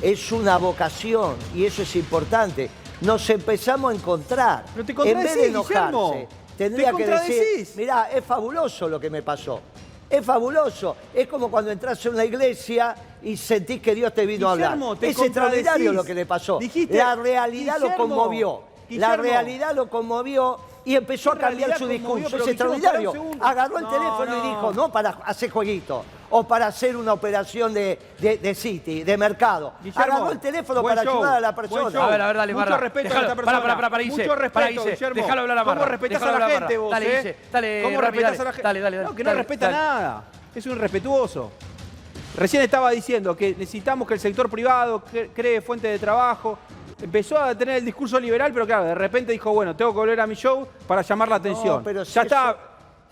[0.00, 2.68] es una vocación y eso es importante.
[3.00, 4.64] Nos empezamos a encontrar.
[4.74, 6.28] Pero te en vez de enojarse, Guillermo.
[6.56, 9.60] tendría Te que decir, mirá, es fabuloso lo que me pasó.
[10.08, 10.96] Es fabuloso.
[11.12, 14.90] Es como cuando entras en una iglesia y sentís que Dios te vino Guillermo, a
[14.90, 15.10] hablar.
[15.10, 16.58] Es extraordinario lo que le pasó.
[16.58, 18.60] Dijiste, la realidad lo Guillermo, conmovió.
[18.90, 22.36] La realidad lo conmovió y empezó a ¿Qué cambiar su discurso.
[22.36, 23.12] Es extraordinario.
[23.40, 27.72] Agarró el No, teléfono y dijo, no para hacer jueguitos o para hacer una operación
[27.74, 29.74] de, de, de City, de mercado.
[29.82, 32.04] Guillermo, Agarró el teléfono para show, ayudar a la persona.
[32.04, 32.76] A ver, a ver, dale, Mucho Marra.
[32.78, 33.62] respeto Dejalo, a esta persona.
[33.62, 34.04] para, para, para.
[34.04, 34.68] Mucho respeto, para.
[34.68, 35.14] Guillermo.
[35.14, 35.90] Déjalo hablar a ¿Cómo Marra.
[35.90, 37.36] respetás Déjalo a la gente vos, Dale, eh?
[37.52, 38.40] Dale, ¿Cómo Rami, respetás dale.
[38.40, 38.62] a la gente?
[38.68, 39.76] Dale, dale, No, que no dale, respeta dale.
[39.78, 40.24] nada.
[40.54, 41.52] Es un irrespetuoso.
[42.36, 46.58] Recién estaba diciendo que necesitamos que el sector privado cre- cree fuente de trabajo.
[47.00, 50.20] Empezó a tener el discurso liberal, pero claro, de repente dijo, bueno, tengo que volver
[50.20, 51.82] a mi show para llamar la atención.
[51.84, 52.50] pero si ya está.
[52.50, 52.58] eso-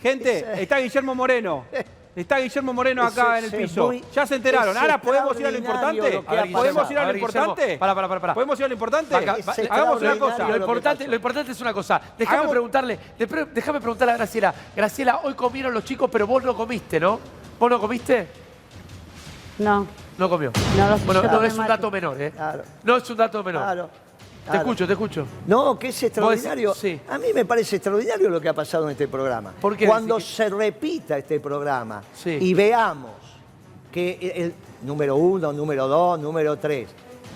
[0.01, 1.65] Gente, ese- está Guillermo Moreno.
[2.17, 3.87] Está Guillermo Moreno acá en el piso.
[3.87, 4.77] muy- Ya se enteraron.
[4.77, 6.23] Ahora podemos ir a lo importante.
[6.53, 7.79] ¿Podemos ir a lo importante?
[7.79, 8.35] para, para, para, para.
[8.35, 9.15] ¿Podemos ir a lo importante?
[9.17, 10.49] Hagamos una cosa.
[10.49, 12.01] Lo importante, lo importante es una cosa.
[12.17, 12.99] Déjame Hagamos- preguntarle,
[13.53, 14.55] déjame preguntarle a Graciela.
[14.77, 17.19] Graciela, hoy comieron los chicos, pero vos no comiste, ¿no?
[17.59, 18.27] ¿Vos no comiste?
[19.59, 19.87] No,
[20.19, 20.53] No comió.
[20.77, 22.31] No, lo- bueno, no es un dato menor, ¿eh?
[22.31, 22.63] Claro.
[22.85, 23.63] No es un dato menor.
[23.63, 23.91] Claro,
[24.45, 24.59] Te claro.
[24.61, 25.27] escucho, te escucho.
[25.47, 26.69] No, que es extraordinario.
[26.71, 27.01] Vos sí.
[27.09, 29.53] A mí me parece extraordinario lo que ha pasado en este programa.
[29.61, 32.37] ¿Por qué Cuando se repita este programa Sí.
[32.41, 33.13] y veamos
[33.91, 36.89] que el, el número uno, número dos, número tres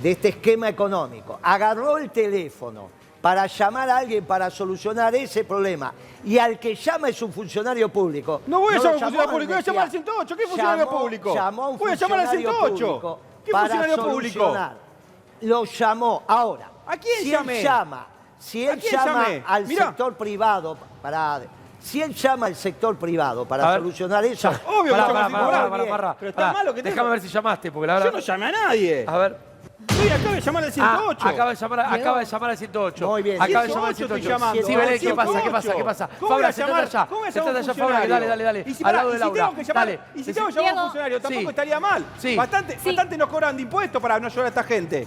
[0.03, 2.89] de este esquema económico agarró el teléfono
[3.23, 5.93] para llamar a alguien para solucionar ese problema
[6.25, 8.43] y al que llama es un funcionario público.
[8.47, 10.37] No voy a llamar a un funcionario público, voy a llamar al 108.
[10.37, 11.35] ¿Qué funcionario llamó- público?
[11.35, 12.87] Llamó a un Voy a llamar al funcionario 108.
[13.01, 14.57] público ¿Qué funcionario público?
[15.43, 16.23] Lo llamó.
[16.27, 17.59] Ahora, ¿A quién si llamé?
[17.59, 18.07] él llama,
[18.39, 19.45] si ¿A él llama llamé?
[19.47, 19.87] al Mirá.
[19.87, 21.41] sector privado para
[21.81, 23.81] si él llama al sector privado A para ver.
[23.81, 26.17] solucionar eso, Obvio Pará.
[26.19, 26.83] Pero está malo que.
[26.83, 28.07] Déjame ver si llamaste, porque la verdad.
[28.11, 29.05] Yo no llamé a nadie.
[29.07, 29.49] A ver.
[29.89, 31.21] Estoy acá de llamar al 108.
[31.25, 33.09] Ah, acaba de llamar, a- acaba de llamar al 108.
[33.09, 33.37] Muy bien.
[33.43, 34.29] Acaba de 108 llamar al estoy 108.
[34.29, 34.67] llamando.
[34.67, 35.17] Sí, Belén, ¿qué 108.
[35.17, 35.43] pasa?
[35.45, 35.75] ¿Qué pasa?
[35.77, 36.09] ¿Qué pasa?
[36.19, 37.07] ¿Cómo voy a Fabra, sentate allá.
[37.07, 38.65] ¿Cómo voy a llamar Sentate allá, Fabra, dale, dale, dale.
[38.67, 39.45] Y si, Al pará, lado y de si Laura.
[39.45, 40.01] tengo que llamar, Dale.
[40.15, 41.49] y si tengo que llamar a un funcionario, tampoco Sí.
[41.49, 42.05] estaría mal.
[42.19, 42.37] Sí.
[42.37, 42.87] Bastante, Sí.
[42.87, 45.07] bastante nos cobran de impuestos para no ayudar a esta gente.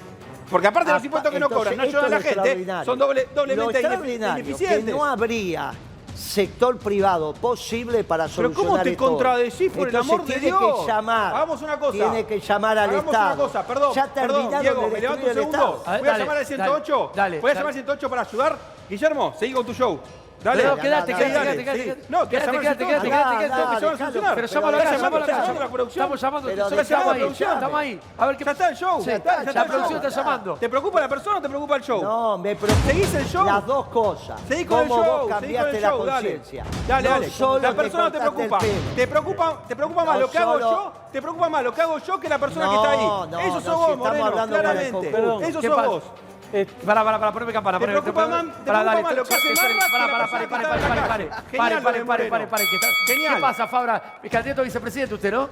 [0.52, 3.00] Porque aparte de los Apa- impuestos que no cobran, no ayudan a la gente, son
[3.00, 4.96] doble, Lo doblemente inefi- extraordinario, que ineficientes.
[4.96, 5.72] no habría
[6.14, 10.48] sector privado posible para Pero solucionar ¿cómo te contradecís, por el Entonces amor de tiene
[10.48, 10.80] Dios?
[10.82, 11.36] que llamar.
[11.36, 11.92] Hagamos una cosa.
[11.98, 13.34] Tiene que llamar al Hagamos Estado.
[13.34, 13.94] una cosa, perdón.
[13.96, 15.84] Ya perdón, terminaron Diego, de me levanto un el segundo.
[15.86, 17.12] Voy a dale, llamar al 108.
[17.16, 18.58] dale, Voy a llamar al 108 para ayudar.
[18.90, 20.00] Guillermo, seguí con tu show.
[20.44, 20.64] Dale.
[20.64, 21.98] No, quédate, quédate, quédate.
[22.10, 23.98] No, quédate, quédate, quédate, 108.
[23.98, 24.36] quédate.
[24.36, 26.04] Pero llámalo déjame llámalo la producción.
[26.04, 27.22] Estamos llamando, estamos ahí.
[27.22, 27.54] escuchar.
[27.54, 28.00] Estamos ahí.
[28.18, 29.04] A ver qué Ya está el show.
[29.06, 29.96] La el producción show.
[29.98, 30.54] está llamando.
[30.56, 32.02] ¿Te preocupa la persona o te preocupa el show?
[32.04, 32.88] No, me preocupa.
[32.88, 33.46] ¿Seguís el show?
[33.46, 34.42] Las dos cosas.
[34.48, 36.30] Seguí con el Cómo show, vos cambiaste el la show, dale.
[36.38, 36.64] conciencia.
[36.88, 37.32] Dale, dale.
[37.62, 38.58] La persona no te preocupa.
[38.96, 41.98] Te preocupa, te preocupa más lo que hago yo, te preocupa más lo que hago
[42.00, 42.98] yo que la persona que está ahí.
[43.30, 45.10] no, Eso no, sos vos, estamos Moreno, claramente.
[45.50, 46.31] Eso ¿Qué sos pasa?
[46.52, 46.68] Vos.
[46.86, 47.80] Para, para, para, poneme campana.
[47.80, 49.74] Te poneme- preocupa poneme- más- te para, preocupa dale, más lo que hace Marra que
[49.92, 51.24] para, la para, pare, pare, pare.
[51.52, 52.30] Genial Pare, lo pare, de pare, Moreno.
[52.30, 53.36] pare, pare, que está- Genial.
[53.36, 54.04] ¿Qué pasa, Fabra?
[54.24, 55.50] ¿Es candidato a vicepresidente usted, no?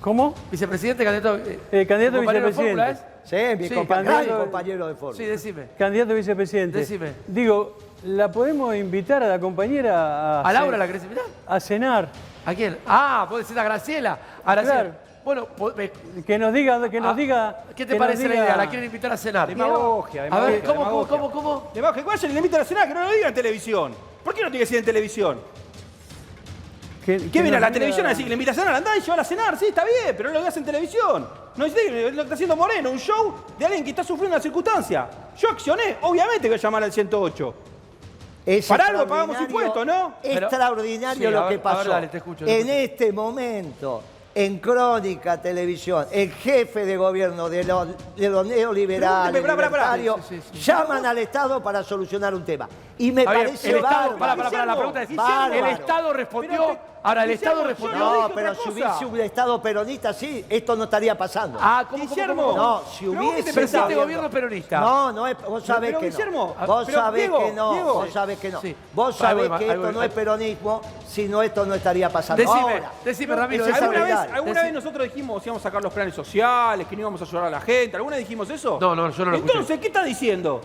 [0.00, 0.34] ¿Cómo?
[0.50, 1.36] ¿Vicepresidente, candidato?
[1.48, 2.94] eh, Eh, candidato a compañero de vicepresidente.
[2.94, 4.96] fórmula, Sí, mi Sí, candidato- compañero de ¿eh?
[4.96, 5.16] fórmula.
[5.16, 5.66] Sí, decime.
[5.78, 6.78] Candidato a vicepresidente.
[6.78, 7.12] Decime.
[7.26, 11.24] Digo, ¿la podemos invitar a la compañera a, ¿A Laura la querés invitar?
[11.46, 12.08] a cenar?
[12.44, 12.78] ¿A quién?
[12.86, 14.18] Ah, vos decís a Graciela.
[14.44, 14.80] A Graciela.
[14.82, 15.05] Claro.
[15.26, 15.90] Bueno, me-
[16.22, 17.64] Que nos diga, que nos ah, diga.
[17.74, 18.56] ¿Qué te parece la diga- idea?
[18.56, 19.48] ¿La quieren invitar a cenar?
[19.48, 21.18] Demagogia, A demagogia, ver, ¿cómo, cómo, demagogia.
[21.18, 21.70] cómo, cómo?
[21.74, 23.92] De baja, que vayan y le invitan a cenar, que no lo digan en televisión.
[24.22, 25.40] ¿Por qué no tiene que ser en televisión?
[27.04, 28.74] que- ¿Qué que viene a la diga- televisión a decir que le invita a cenar?
[28.76, 31.28] Andá y llevar a cenar, sí, está bien, pero no lo digas en televisión.
[31.56, 34.42] No es lo que está haciendo Moreno, un show de alguien que está sufriendo una
[34.42, 35.08] circunstancia.
[35.36, 37.52] Yo accioné, obviamente voy a llamar al 108.
[38.46, 40.14] Es Para algo pagamos impuestos, ¿no?
[40.22, 41.78] Pero- Extraordinario Sí, a lo ver, que pasó.
[41.78, 42.72] a ver, dale, te escucho, te en escucho.
[42.92, 44.02] este momento,
[44.36, 49.70] en Crónica Televisión, el jefe de gobierno de los, de los neoliberales, Pero, pará, pará,
[49.70, 49.96] pará.
[49.96, 50.58] libertarios, Sí, sí, sí.
[50.60, 52.68] llaman al Estado para solucionar un tema.
[52.98, 54.18] Y me A ver, parece el Estado, bárbaro.
[54.18, 55.54] para, para, para, la pregunta es, Guillermo.
[55.54, 56.78] ¿el Estado respondió?
[57.06, 57.98] Ahora, ¿el Estado respondió?
[57.98, 61.58] no pero si hubiese un Estado peronista, sí, esto no estaría pasando.
[61.62, 62.42] Ah, ¿cómo, Guillermo.
[62.42, 62.62] cómo, cómo?
[62.62, 64.80] No, si hubiese Pero este gobierno es peronista.
[64.80, 66.66] No, no es, vos sabés pero, que Guillermo, no.
[66.66, 67.94] Vos pero, sabés Diego, que no, Diego.
[67.94, 68.60] vos sabés que no.
[68.60, 68.76] Sí.
[68.92, 72.42] Vos sabés que esto voy, no es peronismo, si no esto no estaría pasando.
[72.42, 76.14] Decime, Ahora, decime, Ramiro, ¿Alguna vez, alguna nosotros dijimos que íbamos a sacar los planes
[76.14, 77.96] sociales, que no íbamos a ayudar a la gente?
[77.96, 78.78] ¿Alguna vez dijimos eso?
[78.80, 79.52] No, no, yo no lo escuché.
[79.52, 80.60] Entonces, ¿qué está diciendo?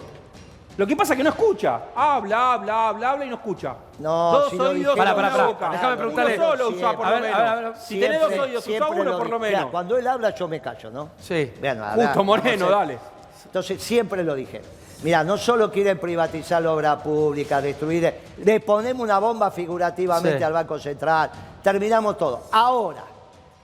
[0.81, 1.79] Lo que pasa es que no escucha.
[1.95, 3.75] Habla, habla, habla, habla y no escucha.
[3.99, 5.45] No, dos si lo oídos una pará, pará.
[5.45, 5.69] boca.
[5.69, 7.35] Déjame preguntarle- Uno solo usa por lo menos.
[7.35, 7.73] a ver, a ver.
[7.77, 9.37] Si tenés dos oídos, usa siempre uno lo por lo.
[9.39, 9.71] Mirá, menos.
[9.71, 11.09] Cuando él habla yo me callo, ¿no?
[11.19, 11.53] Sí.
[11.63, 12.97] Habla- Justo Moreno, dale.
[13.45, 14.59] Entonces siempre lo dije.
[15.03, 18.11] Mira, no solo quieren privatizar la obra pública, destruir,
[18.43, 20.43] le ponemos una bomba figurativamente Sí.
[20.43, 21.29] al Banco Central,
[21.61, 22.45] terminamos todo.
[22.51, 23.03] Ahora,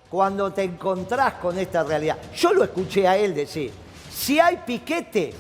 [0.08, 3.73] cuando te encontrás con esta realidad, yo lo escuché a él decir,
[4.08, 5.34] si hay piquete,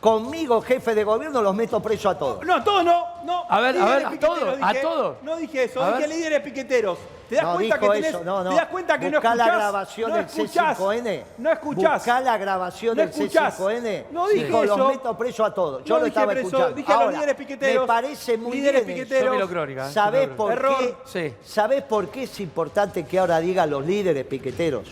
[0.00, 2.44] conmigo jefe de gobierno los meto preso a todos.
[2.44, 3.44] No, a todos no, no.
[3.48, 5.16] A ver, a Líderes ver, a todos, a todos.
[5.22, 6.08] No dije eso, A dije ver.
[6.16, 6.98] líderes piqueteros.
[7.28, 8.50] ¿Te das No cuenta dijo que tenés, eso, no, no.
[8.50, 9.36] ¿Te das cuenta que Buscá no escuchás?
[9.36, 11.22] la grabación no del escuchás, C5N.
[11.38, 11.94] No escuchás.
[12.00, 13.58] Buscá la grabación No del escuchás.
[13.60, 14.04] C5N.
[14.10, 14.76] No dije Dijo, eso.
[14.76, 15.84] los meto preso a todos.
[15.84, 16.74] Yo No lo dije estaba preso, escuchando.
[16.74, 17.82] dije a los líderes piqueteros.
[17.82, 19.08] Me parece muy Líderes bien eso.
[19.08, 19.48] piqueteros.
[19.48, 19.92] Crónica, ¿eh?
[19.92, 20.76] ¿Sabés por Error.
[20.78, 20.94] qué?
[21.04, 21.34] Sí.
[21.44, 24.88] ¿Sabés por qué es importante que ahora diga los líderes piqueteros?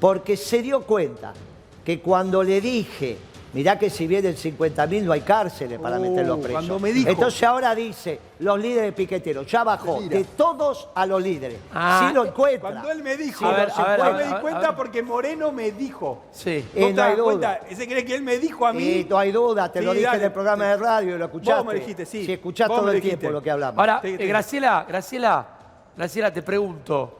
[0.00, 1.32] Porque se dio cuenta
[1.84, 3.18] que cuando le dije,
[3.54, 6.52] mirá que si vienen 50.000 no hay cárceles para Uh, meterlos presos.
[6.52, 7.10] cuando me dijo.
[7.10, 11.58] Entonces ahora dice, los líderes piqueteros, ya bajó de todos a los líderes.
[11.72, 12.06] Ah.
[12.08, 12.70] si lo encuentra.
[12.70, 14.76] Cuando él me dijo, A ver, los a ver, a me di a cuenta ver.
[14.76, 16.24] porque Moreno me dijo.
[16.32, 16.50] Sí.
[16.50, 17.24] Eh, ¿No no te hay das duda.
[17.24, 17.60] cuenta?
[17.68, 18.88] Ese cree que él me dijo a mí.
[18.88, 20.18] Y no hay duda, te Sí, lo dije dale.
[20.18, 21.62] en el programa de radio y lo escuchaste.
[21.62, 22.24] Vos me dijiste, sí.
[22.24, 23.18] Si escuchás Vos todo me el dijiste.
[23.18, 23.78] tiempo lo que hablamos.
[23.78, 24.26] Ahora, Sí, eh, sí.
[24.26, 25.46] Graciela, Graciela,
[25.96, 27.18] Graciela, te pregunto.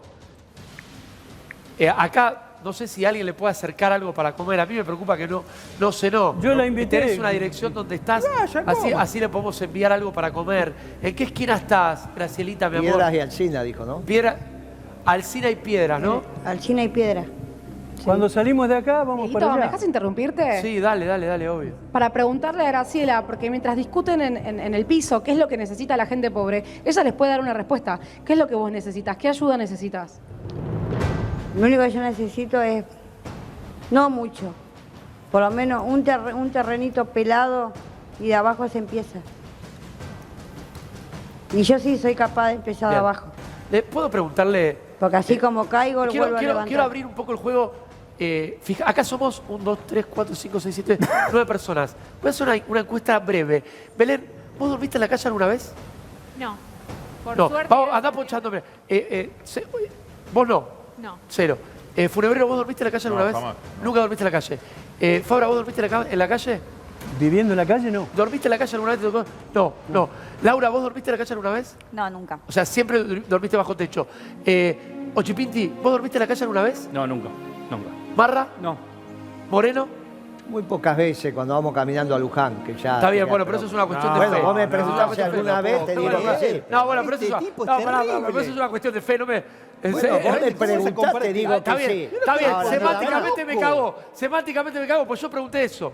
[1.79, 4.61] Eh, acá no sé si alguien le puede acercar algo para comer.
[4.61, 5.43] A mí me preocupa que no,
[5.81, 6.41] no cenó.
[6.41, 7.01] Yo la invité.
[7.01, 8.25] Tenés una dirección donde estás.
[8.39, 10.73] Vaya, así, así le podemos enviar algo para comer.
[11.03, 12.91] ¿En qué esquina estás, Gracielita, mi amor?
[12.93, 14.01] Piedras y Alcina, dijo, ¿no?
[14.01, 14.37] Piedra.
[15.05, 16.23] Alcina y piedras, ¿no?
[16.45, 17.25] Alcina y piedra.
[18.05, 20.61] Cuando salimos de acá, vamos Dieguito, para ¿me dejas interrumpirte?
[20.61, 21.75] Sí, dale, dale, dale, obvio.
[21.93, 25.47] Para preguntarle a Graciela, porque mientras discuten en, en- en el piso qué es lo
[25.47, 28.01] que necesita la gente pobre, ella les puede dar una respuesta.
[28.25, 29.17] ¿Qué es lo que vos necesitas?
[29.17, 30.21] ¿Qué ayuda necesitas?
[31.57, 32.85] Lo único que yo necesito es,
[33.91, 34.53] no mucho,
[35.31, 37.73] por lo menos un, un terrenito pelado
[38.21, 39.19] y de abajo se empieza.
[41.53, 43.27] Y yo sí soy capaz de empezar de abajo,
[43.71, 44.77] ¿Le puedo preguntarle?
[44.99, 46.69] porque así como caigo lo Quiero, vuelvo a quiero- levantar.
[46.69, 47.75] quiero abrir un poco el juego.
[48.19, 50.99] Eh, fija, acá somos 1, 2, 3, 4, 5, 6, 7,
[51.33, 51.97] 9 personas.
[52.21, 53.65] Voy a hacer una, una encuesta breve.
[53.99, 54.25] Belén,
[54.59, 55.73] ¿vos dormiste en la calle alguna vez?
[56.39, 56.55] No.
[57.25, 57.67] Por no, suerte.
[57.69, 58.15] vamos, andá a Dios.
[58.15, 58.59] ponchándome.
[58.59, 58.63] Eh,
[59.11, 59.89] eh, se- oye,
[60.33, 60.65] vos no,
[60.99, 61.19] No.
[61.29, 61.59] cero.
[61.97, 63.37] Eh, Funebrero, ¿vos dormiste en la calle alguna No, vez?
[63.37, 63.85] jamás, no.
[63.85, 64.59] Nunca dormiste en la calle.
[65.01, 66.61] Eh, Fabra, ¿vos dormiste en la, en la calle?
[67.19, 68.07] Viviendo en la calle, no.
[68.15, 69.01] ¿Dormiste en la calle alguna vez?
[69.01, 69.25] ¿Te tocó?
[69.53, 70.09] No, no.
[70.43, 71.77] Laura, ¿vos dormiste en la calle alguna vez?
[71.93, 72.39] No, nunca.
[72.49, 74.07] O sea, siempre dormiste bajo techo.
[74.45, 76.89] Eh, Ochipinti, ¿vos dormiste en la calle alguna vez?
[76.93, 77.29] No, nunca,
[77.71, 77.89] nunca.
[78.17, 78.47] ¿Marra?
[78.63, 78.77] No.
[79.51, 79.87] ¿Moreno?
[80.49, 82.95] Muy pocas veces cuando vamos caminando a Luján, que ya...
[82.97, 84.43] Está bien, ya- bueno, pero eso es una cuestión de Bueno, fe.
[84.43, 86.19] vos me No, preguntás no, si no, alguna no, vez no, te no, digo no.
[86.71, 87.77] No, bueno, pero eso, Este no,
[88.27, 89.45] pero eso es una cuestión de fe, no me...
[89.83, 91.25] en Bueno, vos me ¿cómo se preguntás, compara?
[91.25, 92.17] te digo Está que bien, sí.
[92.17, 95.93] está bien, Ahora, semánticamente me cago, semánticamente me cago, pues yo pregunté eso.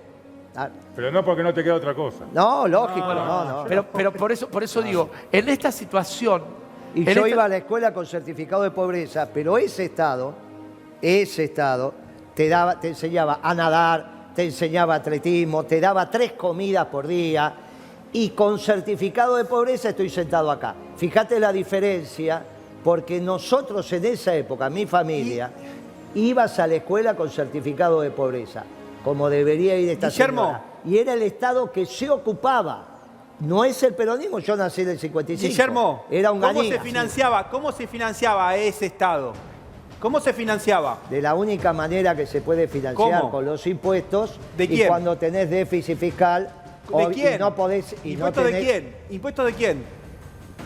[0.57, 2.25] Ah, Pero no porque no te queda otra cosa.
[2.33, 3.65] No, lógico, no, no.
[3.69, 6.43] Pero, pero por eso, por eso digo, en esta situación...
[6.95, 10.35] Y en yo esta- iba a la escuela con certificado de pobreza, pero ese Estado,
[11.01, 11.95] ese Estado,
[12.35, 17.55] te, daba, te enseñaba a nadar, te enseñaba atletismo, te daba tres comidas por día,
[18.13, 20.75] y con certificado de pobreza estoy sentado acá.
[20.97, 22.43] Fíjate la diferencia,
[22.85, 25.51] porque nosotros en esa época, mi familia,
[26.15, 28.65] ibas a la escuela con certificado de pobreza,
[29.05, 30.43] como debería ir esta Guillermo.
[30.43, 30.65] señora.
[30.85, 32.87] Y era el Estado que se ocupaba.
[33.41, 35.49] No es el peronismo, yo nací en el 55.
[35.49, 37.49] Guillermo, era un ¿cómo se financiaba?
[37.51, 39.33] ¿Cómo se financiaba ese Estado?
[40.01, 40.99] ¿Cómo se financiaba?
[41.11, 43.31] De la única manera que se puede financiar ¿Cómo?
[43.33, 44.89] con los impuestos ¿De y quién?
[44.89, 46.49] cuando tenés déficit fiscal
[46.97, 47.35] ¿De quién?
[47.35, 48.97] y no podés y no ¿Impuestos de quién?
[49.11, 49.98] ¿Impuestos de quién?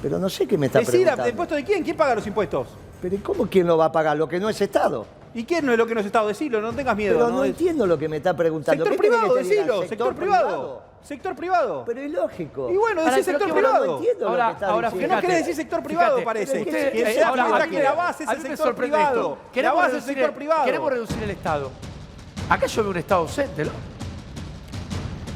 [0.02, 1.22] Pero no sé qué me está Decida, preguntando.
[1.24, 1.84] ¿de impuestos de quién?
[1.84, 2.66] ¿Quién paga los impuestos?
[3.00, 4.16] Pero ¿y ¿cómo quién lo va a pagar?
[4.16, 5.06] Lo que no es Estado.
[5.34, 6.28] ¿Y quién no es lo que no es Estado?
[6.28, 7.14] Decilo, no tengas miedo.
[7.18, 8.84] Pero no, Es- entiendo lo que me está preguntando.
[8.84, 9.54] Sector ¿Qué querés privado, te diga?
[9.62, 9.88] decilo.
[9.88, 10.82] Sector, privado.
[11.02, 11.82] Sector privado.
[11.86, 12.70] Pero es lógico.
[12.70, 13.86] Y bueno, Ahora, decís pero sector qué bueno, privado.
[13.86, 15.14] no entiendo Ahora- lo que está ahora, Que diciendo.
[15.14, 16.24] no Fíjate, querés decir sector privado, fíjate.
[16.24, 16.64] parece.
[16.64, 18.96] Que sea ahora, privado, aquí- que la base es a el mí me sector sorprende
[18.96, 19.38] privado.
[19.46, 20.64] La Queremos base es el reducir sector el- privado.
[20.64, 21.70] Queremos reducir el Estado.
[22.48, 23.70] Acá yo veo un Estado ausente, ¿no?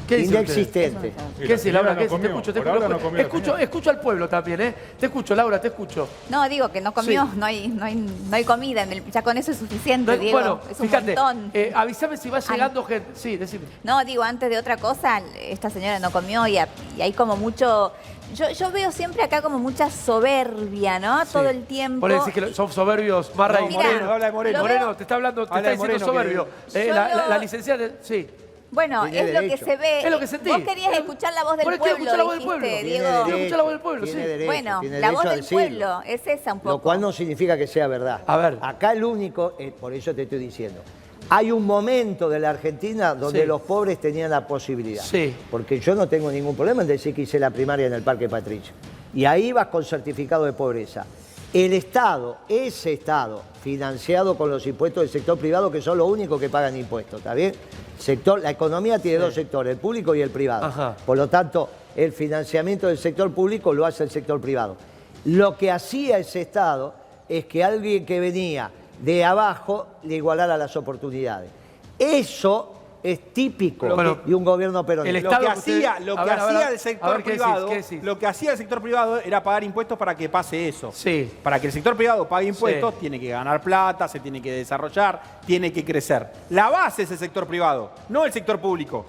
[0.06, 0.34] ¿Qué dice?
[0.34, 1.12] Inexistente.
[1.38, 1.92] ¿Qué señora Laura?
[1.94, 2.20] no ¿Qué decís?
[2.20, 2.88] Te escucho, te escucho.
[2.88, 4.74] no comió escucho, escucho al pueblo también, ¿eh?
[4.98, 6.08] Te escucho, Laura, te escucho.
[6.28, 7.30] No, digo que no comió, Sí.
[7.36, 8.82] no, hay, no, hay, no hay comida.
[8.82, 10.38] En el, ya con eso es suficiente, No, Diego.
[10.38, 11.50] bueno, es un fíjate, montón.
[11.54, 12.44] eh, avísame si va Ay.
[12.50, 13.10] llegando gente.
[13.14, 13.64] Sí, decime.
[13.82, 17.36] No, digo, antes de otra cosa, esta señora no comió y, a- y hay como
[17.36, 17.92] mucho...
[18.34, 21.24] Yo, yo veo siempre acá como mucha soberbia, ¿no?
[21.26, 22.00] Todo el tiempo.
[22.00, 24.58] Por decir que son soberbios, Marra No, y Mira, Moreno, habla de Moreno.
[24.60, 26.48] Moreno, te está hablando, te Habla está de diciendo Moreno, soberbio.
[26.74, 28.26] Eh, la, la- licenciada, de- sí.
[28.76, 30.00] Bueno, es lo que se ve.
[30.04, 30.50] Es lo que sentí.
[30.50, 32.66] Vos querías escuchar la voz del pueblo, escuchar la voz del pueblo.
[32.66, 34.44] Quiero escuchar la voz del pueblo, sí.
[34.44, 36.70] bueno, la voz del pueblo es esa un poco.
[36.76, 38.20] Lo cual no significa que sea verdad.
[38.26, 38.58] A ver.
[38.60, 40.82] Acá el único, eh, por eso te estoy diciendo,
[41.30, 45.02] hay un momento de la Argentina donde los pobres tenían la posibilidad.
[45.02, 45.34] Sí.
[45.50, 48.28] Porque yo no tengo ningún problema en decir que hice la primaria en el Parque
[48.28, 48.74] Patricio.
[49.14, 51.06] Y ahí vas con certificado de pobreza.
[51.52, 56.40] El Estado, ese Estado, financiado con los impuestos del sector privado, que son los únicos
[56.40, 57.54] que pagan impuestos, ¿está bien?
[57.98, 60.94] Sector, la economía tiene dos sectores, el público y el privado.
[61.06, 64.76] Por lo tanto, el financiamiento del sector público lo hace el sector privado.
[65.24, 66.94] Lo que hacía ese Estado
[67.28, 71.50] es que alguien que venía de abajo le igualara las oportunidades.
[71.98, 72.75] Eso
[73.06, 75.38] es típico de un gobierno peronista.
[75.38, 77.70] Lo que hacía, lo que hacía el sector privado,
[78.02, 80.90] lo que hacía el sector privado era pagar impuestos para que pase eso.
[80.92, 81.32] Sí.
[81.42, 85.22] Para que el sector privado pague impuestos, tiene que ganar plata, se tiene que desarrollar,
[85.46, 86.26] tiene que crecer.
[86.50, 89.06] La base es el sector privado, no el sector público.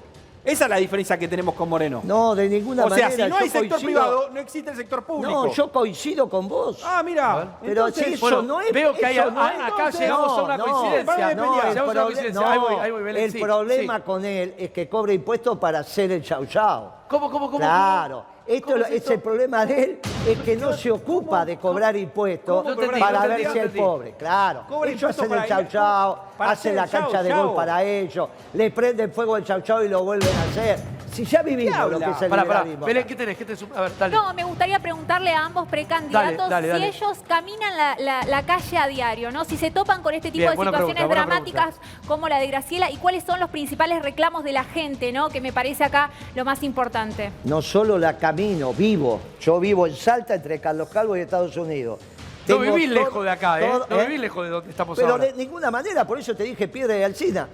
[0.48, 2.02] Esa es la diferencia que tenemos con Moreno.
[2.06, 3.08] No, de ninguna manera.
[3.08, 5.30] O sea, si no hay sector privado, no existe el sector público.
[5.30, 6.82] No, yo coincido con vos.
[6.86, 7.58] Ah, mira.
[7.62, 8.60] Pero entonces, si eso bueno, no.
[8.72, 11.32] Veo que hay, no acá llegamos a una coincidencia.
[13.26, 16.92] el problema con él es que cobra impuestos para hacer el chau chau.
[17.08, 17.60] ¿Cómo, cómo, cómo?
[17.60, 18.26] Claro.
[18.46, 22.74] Esto, es, el problema de él, es que no se ocupa de cobrar impuestos para
[22.74, 24.14] yo entendí, verse yo el pobre.
[24.14, 24.64] Claro.
[24.86, 29.36] Ellos hacen el chau chau, hacen la cancha de gol para ellos, le prenden fuego
[29.36, 30.80] el chau chau y lo vuelven a hacer.
[31.18, 33.66] Si ya vivimos lo que es el tenés?
[33.76, 34.12] A ver.
[34.12, 39.44] No, me gustaría preguntarle a ambos precandidatos si ellos caminan la, calle a diario, ¿no?
[39.44, 41.76] Si se topan con este tipo de situaciones dramáticas
[42.06, 45.30] como la de Graciela y cuáles son los principales reclamos de la gente, ¿no?
[45.30, 47.32] Que me parece acá lo más importante.
[47.46, 49.20] No solo la camino, vivo.
[49.42, 52.00] Yo vivo en Salta entre Carlos Calvo y Estados Unidos.
[52.48, 53.68] No vivís lejos de acá, ¿eh?
[53.68, 54.06] todo- No ¿eh?
[54.06, 57.04] vivís lejos de donde estamos Pero de ninguna manera, por eso te dije Piedra de
[57.04, 57.48] Alcina.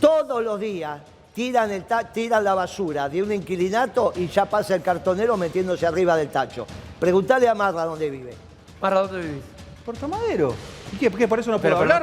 [0.00, 1.00] Todos los días
[1.38, 6.16] tiran, el tiran la basura de un inquilinato y ya pasa el cartonero metiéndose arriba
[6.16, 6.66] del tacho.
[6.98, 8.34] Preguntale a Marra dónde vive.
[8.82, 9.44] Marra, ¿dónde vivís?
[9.84, 10.52] Puerto Madero.
[10.92, 11.28] ¿Y qué?
[11.28, 12.02] ¿Por eso no puedo hablar?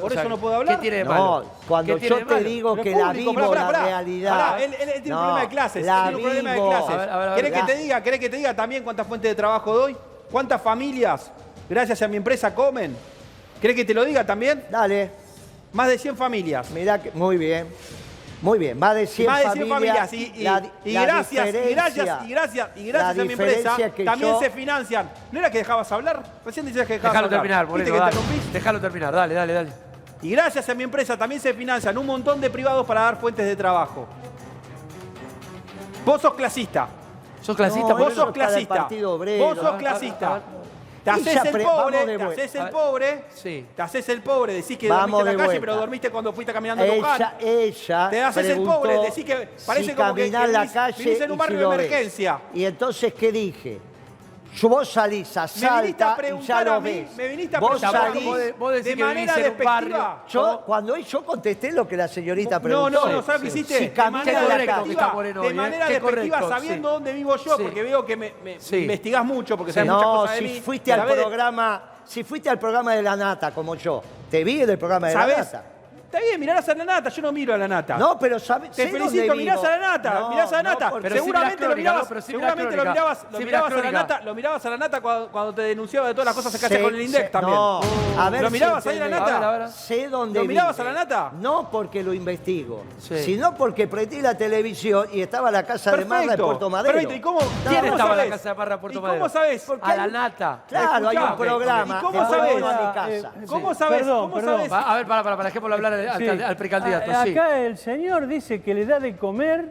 [0.00, 0.76] ¿Por eso no puedo hablar?
[0.76, 1.42] ¿Qué tiene de malo?
[1.42, 4.62] No, cuando yo te digo que la vivo, pará, realidad...
[4.62, 5.84] Él, tiene no, un problema de clases.
[5.84, 8.02] La ¿Querés que te diga?
[8.04, 9.96] ¿Querés que te diga también cuántas fuentes de trabajo doy?
[10.30, 11.32] ¿Cuántas familias,
[11.68, 12.96] gracias a mi empresa, comen?
[13.60, 14.62] ¿Querés que te lo diga también?
[14.70, 15.10] Dale.
[15.72, 16.70] Más de 100 familias.
[16.70, 17.10] Mirá que...
[17.10, 17.66] Muy bien.
[18.42, 20.12] Muy bien, más de 100, más de 100 familias.
[20.12, 21.54] Y, gracias, y gracias,
[22.24, 25.10] y gracias, y gracias a mi empresa también se financian.
[25.30, 26.22] ¿No era que dejabas hablar?
[26.44, 27.40] Recién decías que dejabas Dejalo hablar.
[27.40, 28.16] terminar, Moreno, dale.
[28.52, 29.72] Dejalo terminar, dale, dale, dale.
[30.22, 33.44] Y gracias a mi empresa también se financian un montón de privados para dar fuentes
[33.44, 34.06] de trabajo.
[36.04, 36.88] Vos sos clasista.
[37.42, 37.88] ¿Sos clasista?
[37.88, 38.04] No, clasista.
[38.04, 38.88] Vos sos clasista.
[39.38, 40.42] Vos sos clasista.
[41.04, 43.66] Te haces el pobre, te haces el pobre, sí.
[43.74, 46.84] te haces el pobre, decís que dormiste en la calle, pero dormiste cuando fuiste caminando
[46.84, 47.34] en Luján.
[47.40, 50.30] Ella te haces el pobre, decís que parece como que,
[50.98, 52.40] viniste en un barrio de emergencia.
[52.54, 53.89] Y entonces, ¿qué dije?
[54.54, 57.16] ¿Yo Vos salís a Salta me a y ya lo ves.
[57.16, 60.24] Me viniste a vos salís de, vos de manera despectiva.
[60.28, 62.90] Yo, cuando yo contesté lo que la señorita preguntó.
[62.90, 63.78] No, no, no, ¿sabes qué hiciste?
[63.78, 65.54] Sí, de manera despectiva, de ¿eh?
[65.54, 69.90] manera despectiva sabiendo dónde vivo yo, porque veo que me, me investigás mucho, porque sabes
[69.90, 70.48] muchas cosas de mí.
[70.48, 74.42] No, si fuiste al programa si fuiste al programa de la nata como yo, te
[74.42, 75.64] vi en el programa de la nata.
[76.10, 77.96] Está bien, mirarás a la nata, yo no miro a la nata.
[77.96, 78.72] No, pero sabes.
[78.72, 80.92] Te felicito, mirás a la nata, no, mirás a la nata.
[81.08, 84.76] Seguramente lo mirabas, seguramente lo mirabas, lo mirabas a la nata, lo mirabas a la
[84.76, 87.30] nata cuando, cuando te denunciaba de todas las cosas que hacías con el Index sé,
[87.30, 87.54] también.
[87.54, 87.80] No.
[88.18, 89.68] A ver, ¿Lo mirabas ahí a la nata?
[89.68, 91.30] Sé dónde ¿Lo mirabas a la nata?
[91.38, 96.34] No porque lo investigo, sino porque prendí la televisión y estaba la casa de Marra
[96.34, 96.92] en Puerto Madero.
[96.92, 97.38] Perfecto, ¿y cómo?
[97.68, 99.20] ¿Quién estaba la casa de Marra en Puerto Madero?
[99.20, 99.64] Cómo sabés?
[99.80, 100.64] A la nata.
[100.66, 101.98] Claro, hay un programa.
[101.98, 102.64] ¿Y cómo sabés?
[103.10, 104.02] Eh, ¿Cómo sabés?
[104.08, 104.72] ¿Cómo sabés?
[104.72, 107.10] A ver, para, para, para, dejémoslo hablar al, precandidato.
[107.24, 107.30] Sí.
[107.30, 109.70] Acá el señor dice que le da de comer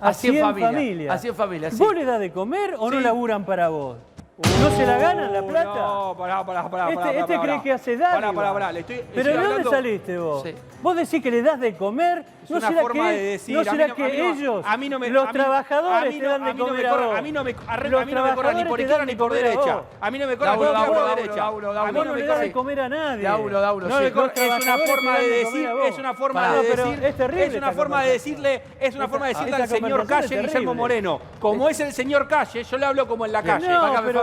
[0.00, 1.14] a, a 100, familias.
[1.14, 3.98] A 100 familias, ¿Vos le da de comer o no laburan para vos?
[4.36, 5.74] ¿No se la ganan la uh, plata?
[5.74, 6.90] No, pará, pará, pará.
[6.90, 8.14] Este, este, pará, este pará, cree que hace daño.
[8.14, 8.72] Pará, pará, pará.
[8.72, 10.42] Le estoy, ¿Pero de dónde saliste vos?
[10.42, 10.54] Sí.
[10.82, 12.24] Vos decís que le das de comer.
[12.42, 13.56] Es ¿No una será forma que, de decir.
[13.56, 16.56] ¿No será que ellos, a mí no me, los a mí, trabajadores, te dan de
[16.56, 19.82] comer A mí no me corran ni por izquierda ni por derecha.
[20.00, 21.46] A mí no me corran ni por derecha.
[21.46, 23.22] A mí no me corran de comer a nadie.
[23.22, 23.86] Dauro, Dauro.
[23.86, 27.46] Es una forma de decir, es una forma de decir, es terrible.
[27.46, 31.20] Es una forma de decirle, es una forma de decirle al señor Calle Guillermo Moreno.
[31.38, 33.68] Como es el señor Calle, yo le hablo como en la calle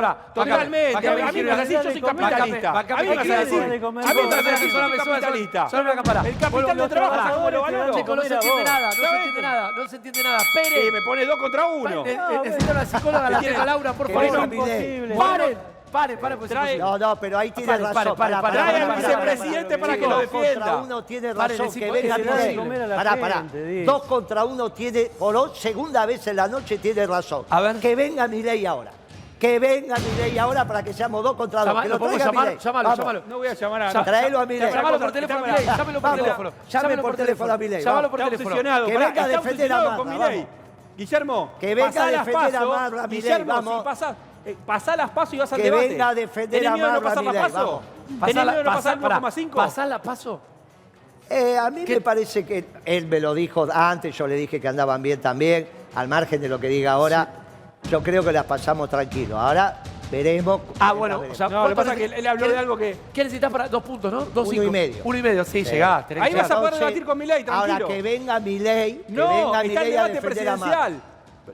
[0.06, 0.18] ahora.
[0.34, 1.08] Totalmente.
[1.08, 2.80] A mí me yo soy capitalista.
[2.80, 4.10] A mí me vas a decir, a
[4.60, 5.68] soy capitalista.
[6.26, 10.24] El capital no trabaja, no se entiende nada, no se entiende nada, no se entiende
[10.24, 10.40] nada.
[10.92, 12.04] Me pone dos contra uno.
[12.04, 14.50] Necesito una eh, eh, psicóloga, la Laura, por favor.
[15.92, 17.94] Pare, pare, pues trae, no, no, pero ahí tiene razón.
[17.94, 22.90] Para, para, para, que lo uno tiene razón que venga él.
[22.96, 23.44] Pará, pará.
[23.86, 27.46] Dos contra uno tiene, por segunda vez en la noche tiene razón.
[27.50, 27.76] A ver.
[27.78, 29.01] Que venga mi ley ahora.
[29.42, 31.70] Que venga Milei ahora para que seamos dos contra dos.
[31.70, 32.58] Llama- que ¿lo traiga llamar?
[32.60, 33.24] Llámalo, llámalo.
[33.28, 34.04] No voy a llamar a...
[34.04, 34.72] Traelo a Milei.
[34.72, 36.50] Llámalo por teléfono a Milei, llámelo por teléfono.
[36.52, 38.56] llame Llámelo por teléfono a Milei, Llámalo por teléfono.
[38.86, 40.32] Que venga a defender a Marra.
[40.96, 42.66] Guillermo, Que venga pasá a defender a.
[42.66, 43.78] Marra, Milei, Guillermo, vamos.
[43.80, 44.16] si pasás,
[44.46, 45.88] eh, pasá las paso y vas al Que debate.
[45.88, 47.56] venga a defender ¿Tenés a de no Marra, pasar Milei, paso?
[47.66, 47.82] vamos.
[48.28, 49.50] ¿Tenés miedo de no pasar el pará, 1,5?
[49.56, 50.42] ¿Pasás la paso?
[51.32, 54.68] Eh, a mí me parece que él me lo dijo antes, yo le dije que
[54.68, 57.28] andaban bien también, al margen de lo que diga ahora.
[57.90, 59.38] Yo creo que las pasamos tranquilo.
[59.40, 60.62] Ahora veremos.
[60.80, 61.36] Ah, bueno, veremos.
[61.36, 63.52] o sea, No, lo que pasa es que él- habló de algo que- ¿Qué necesitas
[63.52, 64.22] para dos puntos, no?
[64.26, 64.64] Dos Uno cinco.
[64.64, 65.02] y medio.
[65.04, 66.08] Uno y medio, sí, llegás.
[66.08, 67.74] tenés Ahí que vas a poder debatir con Milei, tranquilo.
[67.74, 71.02] Ahora que venga Milei, que No, venga está el Milei a debate defender a presidencial.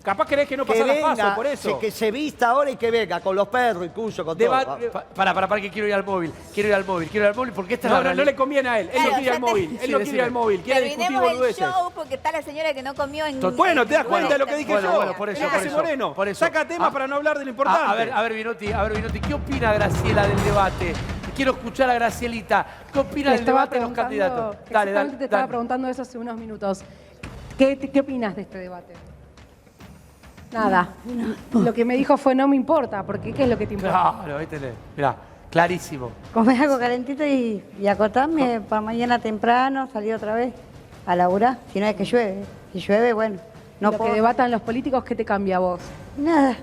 [0.03, 1.69] Capaz querés que no pasara venga, paso, por eso.
[1.73, 4.77] se- que se vista ahora y que venga con los perros, incluso con Deba- todo.
[4.91, 6.31] Pa- Para, para, para, que quiero ir al móvil.
[6.53, 8.35] Quiero ir al móvil, quiero ir al móvil porque esta No, es la no, le
[8.35, 8.87] conviene a él.
[8.87, 9.79] Él Claro, no quiere ir al móvil.
[9.81, 10.61] Él no quiere ir al móvil.
[10.61, 11.65] Quiere discutir Terminemos el boludeces.
[11.65, 13.39] show porque está la señora que no comió en...
[13.55, 14.95] Bueno, te das en- cuenta de lo que dije Bueno, yo.
[14.97, 16.13] bueno, por eso, por eso, Moreno.
[16.13, 16.39] por eso.
[16.45, 17.81] Saca temas Ah, para no hablar de lo importante.
[17.85, 20.93] A, a ver, a ver, Vinotti, a ver, Vinotti, ¿qué opina Graciela del debate?
[21.35, 22.65] Quiero escuchar a Gracielita.
[22.91, 24.55] ¿Qué opina del debate de los candidatos?
[24.69, 25.11] Dale, dale.
[25.11, 25.49] te estaba dale.
[25.49, 26.81] preguntando eso hace unos minutos.
[27.57, 28.93] ¿Qué, te- qué opinas de este debate?
[30.51, 30.89] Nada.
[31.53, 34.15] Lo que me dijo fue no me importa, porque ¿qué es lo que te importa?
[34.23, 34.73] Claro, ahí tenés.
[34.95, 35.15] Mirá,
[35.51, 36.11] clarísimo.
[36.33, 40.53] Comer algo calentito y, y acotarme para mañana temprano, salir otra vez
[41.05, 42.43] a laburar, si no es que llueve.
[42.71, 43.37] Si llueve, bueno,
[43.79, 44.11] no lo puedo.
[44.11, 45.81] que debatan los políticos, ¿qué te cambia a vos?
[46.17, 46.55] Nada,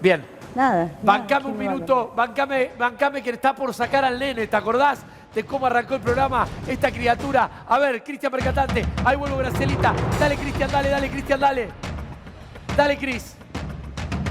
[0.00, 0.22] Bien.
[0.54, 0.90] nada.
[1.02, 4.46] Bancame un ¿quién me va a minuto, bancame, bancame que está por sacar al nene,
[4.46, 5.00] ¿te acordás?
[5.34, 7.64] De cómo arrancó el programa esta criatura.
[7.66, 9.92] A ver, Cristian Percatante, ahí vuelvo Gracielita.
[10.20, 11.68] Dale, Cristian, dale, dale, Cristian, dale.
[12.76, 13.36] Dale, Cris.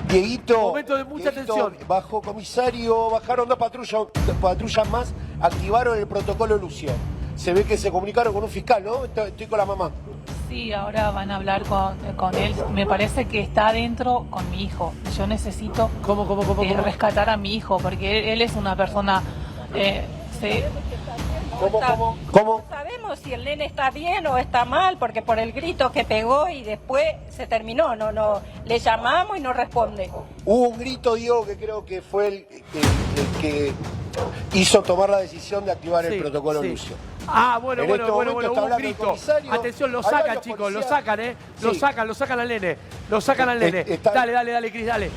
[0.07, 1.87] Dieguito, Momento de mucha Dieguito, tensión.
[1.87, 4.01] Bajo comisario, bajaron dos patrullas,
[4.41, 6.91] patrullas más, activaron el protocolo Lucio.
[7.35, 9.05] Se ve que se comunicaron con un fiscal, ¿no?
[9.05, 9.91] Estoy, estoy con la mamá.
[10.49, 12.53] Sí, ahora van a hablar con, con él.
[12.73, 14.93] Me parece que está adentro con mi hijo.
[15.17, 16.83] Yo necesito ¿Cómo, cómo, cómo, eh, cómo?
[16.83, 19.23] rescatar a mi hijo porque él, él es una persona...
[19.73, 20.05] eh,
[20.39, 20.65] se-
[21.59, 22.17] ¿Cómo, cómo?
[22.31, 22.57] ¿Cómo?
[22.59, 26.03] No sabemos si el nene está bien o está mal, porque por el grito que
[26.03, 30.09] pegó y después se terminó, no, no, le llamamos y no responde.
[30.45, 33.73] Hubo un grito, Diego, que creo que fue el, el- el que
[34.53, 36.69] hizo tomar la decisión de activar Sí, el protocolo sí.
[36.69, 36.95] Lucio.
[37.27, 39.15] Ah, bueno, En bueno, este bueno, bueno, hubo un grito.
[39.51, 41.35] Atención, lo sacan, chicos, lo sacan, ¿eh?
[41.61, 41.79] Lo Sí.
[41.79, 42.77] sacan, lo sacan al nene.
[43.09, 43.79] Lo sacan al nene.
[43.79, 45.09] Eh, está- Dale, dale, dale, Cris, dale.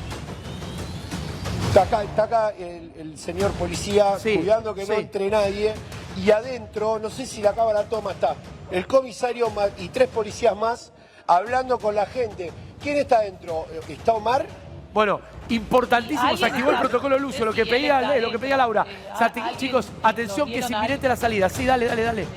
[1.77, 5.75] Está acá, está acá el, el señor policía Sí, cuidando que no entre nadie.
[6.17, 8.35] Y adentro, no sé si la cámara toma, está
[8.71, 10.91] el comisario y tres policías más
[11.27, 12.51] hablando con la gente.
[12.81, 13.67] ¿Quién está adentro?
[13.87, 14.47] ¿Está Omar?
[14.91, 18.83] Bueno, importantísimo, se activó el protocolo Lucio, lo que pedía, está lo que pedía Laura.
[19.13, 21.47] Alguien chicos, atención que es inminente la salida.
[21.47, 22.27] Sí, dale, dale, dale.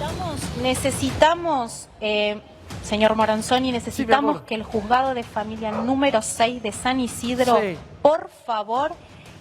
[0.00, 2.40] Necesitamos, necesitamos eh,
[2.82, 7.76] señor Moranzoni, necesitamos que el juzgado de familia número 6 de San Isidro, Sí.
[8.02, 8.92] por favor,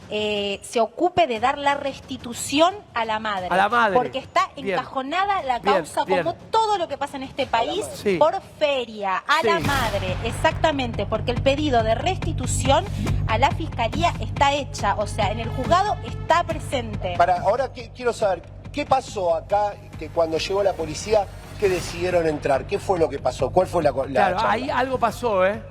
[0.09, 3.47] eh, se ocupe de dar la restitución a la madre.
[3.51, 3.93] A la madre.
[3.93, 4.69] Porque está Bien.
[4.69, 6.23] encajonada la causa, bien.
[6.23, 8.15] como todo lo que pasa en este país, Sí.
[8.17, 12.85] por feria, a la madre, exactamente, porque el pedido de restitución
[13.27, 17.15] a la fiscalía está hecha, o sea, en el juzgado está presente.
[17.17, 21.27] Para, ahora que- quiero saber, ¿qué pasó acá que cuando llegó la policía
[21.57, 22.65] que decidieron entrar?
[22.65, 23.49] ¿Qué fue lo que pasó?
[23.49, 24.51] ¿Cuál fue la, la Claro, charla?
[24.51, 25.61] ahí algo pasó, ¿eh?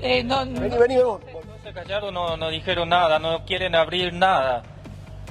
[0.00, 1.00] eh, no, Vení, vení, vení.
[1.64, 4.62] se callaron, no, no dijeron nada, no quieren abrir nada.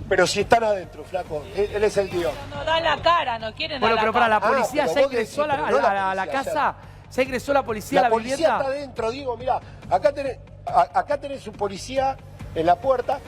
[0.10, 1.44] Pero si están adentro, flaco.
[1.56, 2.32] Él, él es el tío.
[2.54, 5.44] No dan la cara, no quieren Bueno, pero para la Ah, policía pero ya ingresó
[5.44, 6.76] a la, no la la- a la policía, casa.
[7.12, 8.58] ¿Ya ingresó la policía a La la policía vivienda?
[8.58, 12.18] está adentro, digo, mira, acá tenés, a- acá tenés un policía
[12.56, 13.20] en la puerta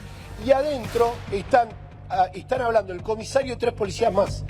[0.44, 1.68] y adentro están,
[2.10, 4.44] ah, están hablando el comisario y tres policías más.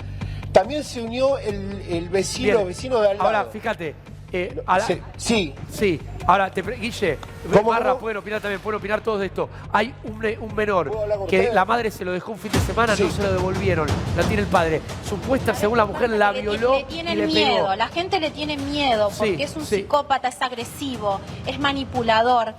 [0.55, 2.67] También se unió el, el vecino, Bien.
[2.69, 3.27] vecino de al lado.
[3.29, 3.93] Ahora, fíjate.
[4.31, 5.53] eh, a la- Sí, sí.
[5.71, 7.17] Sí, ahora, te pre- Guille,
[7.53, 7.99] ¿Cómo, Barra, cómo?
[8.01, 9.49] pueden opinar también, pueden opinar todos de esto.
[9.71, 12.59] Hay un, menor ¿Puedo hablar con que la madre se lo dejó un fin de
[12.59, 13.03] semana, Sí.
[13.03, 13.87] no se lo devolvieron,
[14.17, 14.81] la tiene el padre.
[15.07, 17.75] Supuesta, según la mujer, la Le- violó Le y le miedo, pegó.
[17.75, 19.75] la gente le tiene miedo porque Sí, es un sí.
[19.77, 22.53] psicópata, es agresivo, es manipulador.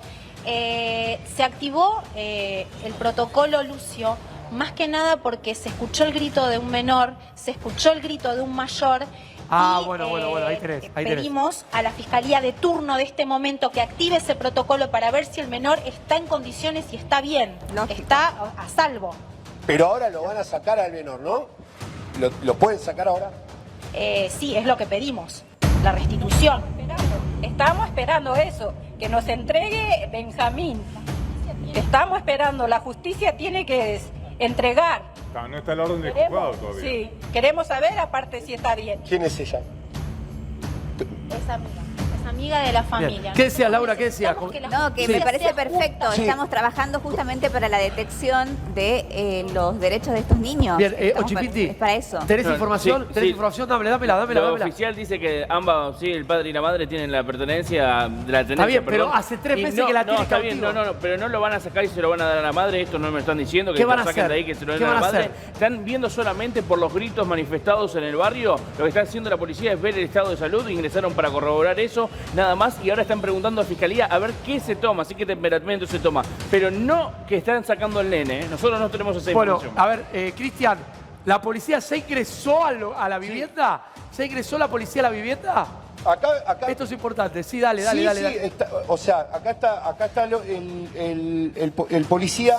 [0.47, 4.17] Eh, se activó eh, el protocolo Lucio,
[4.51, 8.35] más que nada porque se escuchó el grito de un menor, se escuchó el grito
[8.35, 9.07] de un mayor.
[9.49, 11.17] Ah, y, bueno, bueno, bueno, ahí tenés, ahí tenés.
[11.21, 15.25] pedimos a la fiscalía de turno de este momento que active ese protocolo para ver
[15.25, 17.57] si el menor está en condiciones y está bien,
[17.89, 19.15] está a a salvo.
[19.67, 21.49] Pero ahora lo van a sacar al menor, ¿no?
[22.21, 23.31] ¿Lo, lo pueden sacar ahora?
[23.93, 25.45] Eh, sí, es lo que pedimos,
[25.83, 26.63] la restitución.
[27.43, 30.83] Estamos esperando eso, que nos entregue Benjamín.
[31.75, 34.01] Estamos esperando, la justicia tiene que
[34.39, 35.03] entregar.
[35.49, 36.81] No está el orden Queremos- juzgado todavía.
[36.81, 39.01] Sí, queremos saber aparte si está bien.
[39.07, 39.61] ¿Quién es ella?
[41.43, 41.83] Esa amiga,
[42.31, 43.33] amiga de la familia.
[43.35, 43.97] ¿Qué decía Laura?
[43.97, 44.31] ¿Qué decía?
[44.31, 46.13] Necesitamos que la No, que me parece perfecto.
[46.13, 50.77] Estamos trabajando justamente para la detección de eh, los derechos de estos niños.
[50.79, 52.19] Bien, eh, Estamos para- Ochipiti, es para eso.
[52.27, 53.03] ¿tenés información?
[53.09, 53.31] sí, ¿Tenés sí.
[53.31, 53.69] información?
[53.69, 54.41] Dámela, dámela, dámela.
[54.41, 54.65] Lo dámela.
[54.67, 58.43] oficial dice que ambas, sí, el padre y la madre tienen la pertenencia de la
[58.43, 58.67] tenencia.
[58.67, 59.11] bien, pero perdón.
[59.19, 60.73] hace tres Y meses no, que la no, tiene está bien, cautivo.
[60.73, 62.39] no, no, no, pero no lo van a sacar y se lo van a dar
[62.39, 64.29] a la madre, esto no me están diciendo, que ¿Qué lo van a saquen hacer?
[64.33, 65.25] de ahí, que se lo den ¿Qué a la van a madre.
[65.27, 65.53] hacer?
[65.53, 69.37] Están viendo solamente por los gritos manifestados en el barrio, lo que está haciendo la
[69.37, 73.03] policía es ver el estado de salud, ingresaron para corroborar eso, nada más, y ahora
[73.03, 76.71] están preguntando a Fiscalía a ver qué se toma, así que temperamento se toma, pero
[76.71, 78.47] no que están sacando el nene, ¿eh?
[78.51, 79.83] nosotros no tenemos esa Bueno, información.
[79.85, 80.79] a ver, eh, Cristian,
[81.25, 83.83] ¿la policía se ingresó a, lo- a la vivienda?
[84.13, 85.67] ¿Se ingresó la policía a la vivienda?
[86.05, 86.67] Acá, acá.
[86.69, 87.43] Esto es importante.
[87.43, 88.19] Sí, dale, dale, sí, dale.
[88.21, 88.47] sí, dale.
[88.47, 92.59] está- o sea, acá está, acá está lo- el, el- el po- el policía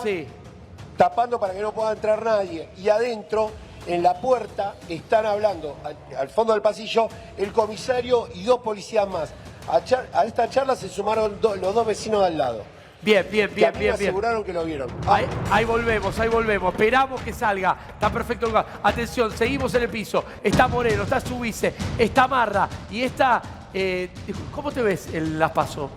[0.97, 2.69] tapando para que no pueda entrar nadie.
[2.77, 3.51] Y adentro,
[3.87, 7.07] en la puerta, están hablando, al, al fondo del pasillo,
[7.37, 9.29] el comisario y dos policías más.
[9.69, 12.63] A, char- a esta charla se sumaron do- los dos vecinos de al lado.
[13.01, 14.09] Bien, bien, que a bien, mí bien, me bien.
[14.09, 14.89] aseguraron que lo vieron.
[15.07, 16.73] Ahí, ahí volvemos, ahí volvemos.
[16.73, 17.77] Esperamos que salga.
[17.89, 18.65] Está perfecto el lugar.
[18.81, 20.23] Atención, seguimos en el piso.
[20.43, 23.41] Está Moreno, está Subice, está Marra y está.
[23.73, 24.09] eh,
[24.53, 25.91] ¿Cómo te ves en las paso?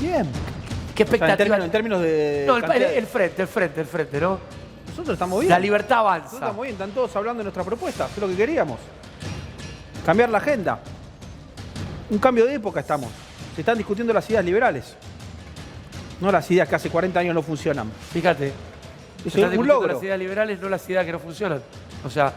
[0.00, 0.26] Bien.
[0.94, 1.32] ¿Qué O sea, expectativa?
[1.32, 2.44] en, términos, en términos de.
[2.46, 4.38] No, el, el- el frente, el frente, el frente, ¿no?
[4.96, 5.50] Nosotros estamos bien.
[5.50, 6.34] La libertad Nosotros avanza.
[6.36, 8.78] estamos bien, están todos hablando de nuestra propuesta, es lo que queríamos.
[10.04, 10.78] Cambiar la agenda.
[12.08, 13.10] Un cambio de época estamos.
[13.54, 14.94] Se están discutiendo las ideas liberales.
[16.20, 17.90] No las ideas que hace 40 años no funcionan.
[18.12, 18.46] Fíjate.
[18.48, 18.54] Eso
[19.22, 19.92] Se es están un discutiendo logro.
[19.94, 21.60] las ideas liberales, no las ideas que no funcionan.
[22.04, 22.32] O sea,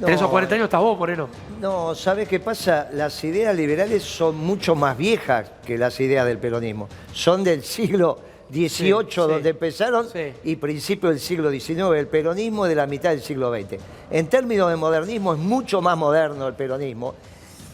[0.00, 0.08] No.
[0.08, 1.28] en esos 40 años estás vos, Moreno.
[1.60, 2.88] No, ¿sabes qué pasa?
[2.92, 6.88] Las ideas liberales son mucho más viejas que las ideas del peronismo.
[7.12, 8.18] Son del siglo
[8.52, 9.48] XVIII, Sí, donde sí.
[9.48, 10.06] empezaron,
[10.44, 11.78] y principio del siglo XIX.
[11.96, 13.80] El peronismo de la mitad del siglo XX.
[14.10, 17.14] En términos de modernismo, es mucho más moderno el peronismo,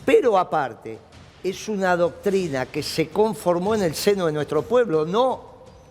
[0.05, 0.99] pero aparte,
[1.43, 5.51] es una doctrina que se conformó en el seno de nuestro pueblo, no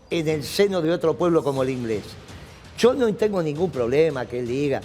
[0.10, 2.04] en el seno de otro pueblo como el inglés.
[2.78, 4.82] Yo no tengo ningún problema que él diga,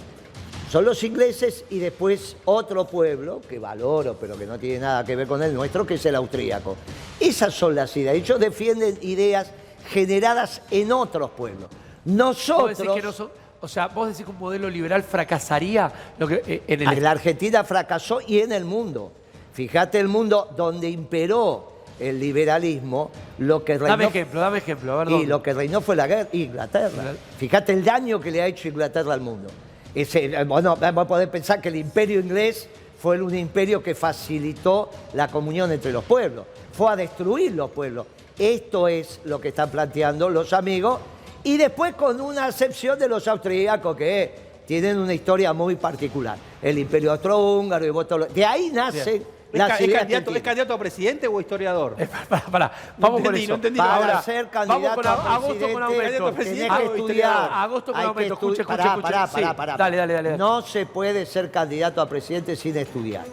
[0.69, 5.15] son los ingleses y después otro pueblo que valoro, pero que no tiene nada que
[5.15, 6.75] ver con el nuestro, que es el austríaco.
[7.19, 8.15] Esas son las ideas.
[8.15, 9.51] Ellos defienden ideas
[9.89, 11.69] generadas en otros pueblos.
[11.69, 13.29] Vos Nosotros, decís que no son-
[13.61, 17.03] o sea, vos decís que un modelo liberal fracasaría lo que, eh, en el en
[17.03, 19.11] la Argentina fracasó y en el mundo.
[19.53, 23.09] Fíjate el mundo donde imperó el liberalismo,
[23.39, 23.87] lo que reinó...
[23.87, 24.99] Dame ejemplo, dame ejemplo.
[24.99, 27.13] A ver, Y lo que reinó fue la guerra, Inglaterra.
[27.37, 29.49] Fíjate el daño que le ha hecho Inglaterra al mundo.
[29.95, 32.67] Ese, eh, bueno, vamos a poder pensar que el imperio inglés
[32.99, 38.05] fue un imperio que facilitó la comunión entre los pueblos, fue a destruir los pueblos.
[38.37, 40.99] Esto es lo que están planteando los amigos
[41.43, 46.37] y después con una excepción de los austríacos que tienen una historia muy particular.
[46.61, 49.21] El imperio austrohúngaro y vos todo lo- De ahí nacen
[49.53, 51.95] ¿Es, las es ideas candidato, ¿Es candidato a presidente o a historiador?
[52.51, 53.49] Pará, vamos con entendí, eso.
[53.51, 53.77] no entendí.
[53.77, 56.43] Para Ahora, ser vamos candidato con a a- agosto con presidente, aumento.
[56.43, 57.49] tenés que estudiar.
[57.53, 58.33] agosto con aumento.
[58.33, 59.01] Escuche, escuche, pará, escuche.
[59.03, 59.77] pará, Sí, pará, pará.
[59.77, 60.37] dale, dale, dale.
[60.37, 63.23] No se puede ser candidato a presidente sin estudiar.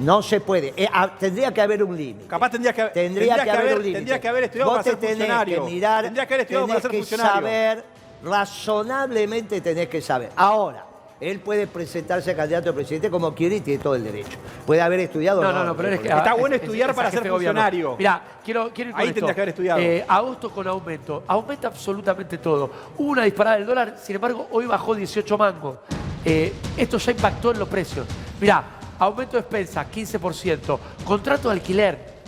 [0.00, 0.72] No se puede.
[0.76, 2.26] Eh, ah, tendría que haber un límite.
[2.28, 3.98] Capaz tendría que, Tendría, que, haber, un límite.
[3.98, 5.64] tendría que haber estudiado Vos para ser funcionario.
[5.64, 7.32] que mirar, tendría que haber estudiado para ser que funcionario.
[7.34, 7.84] saber,
[8.22, 10.30] razonablemente tenés que saber.
[10.36, 10.84] Ahora,
[11.20, 14.38] él puede presentarse a candidato a presidente como quiere y tiene todo el derecho.
[14.64, 15.42] Puede haber estudiado.
[15.42, 16.08] No, no, no, pero es que.
[16.08, 17.96] Está bueno es- estudiar es- para ser funcionario.
[17.96, 19.14] Mirá, quiero, quiero ir con Ahí esto.
[19.16, 19.80] tendrías que haber estudiado.
[19.80, 21.24] Eh, agosto con aumento.
[21.26, 22.70] Aumenta absolutamente todo.
[22.98, 25.78] Hubo una disparada del dólar, sin embargo, hoy bajó 18 mangos.
[26.24, 28.06] Eh, esto ya impactó en los precios.
[28.40, 28.62] Mirá,
[28.98, 30.78] aumento de expensa, 15%.
[31.04, 32.18] Contrato de alquiler.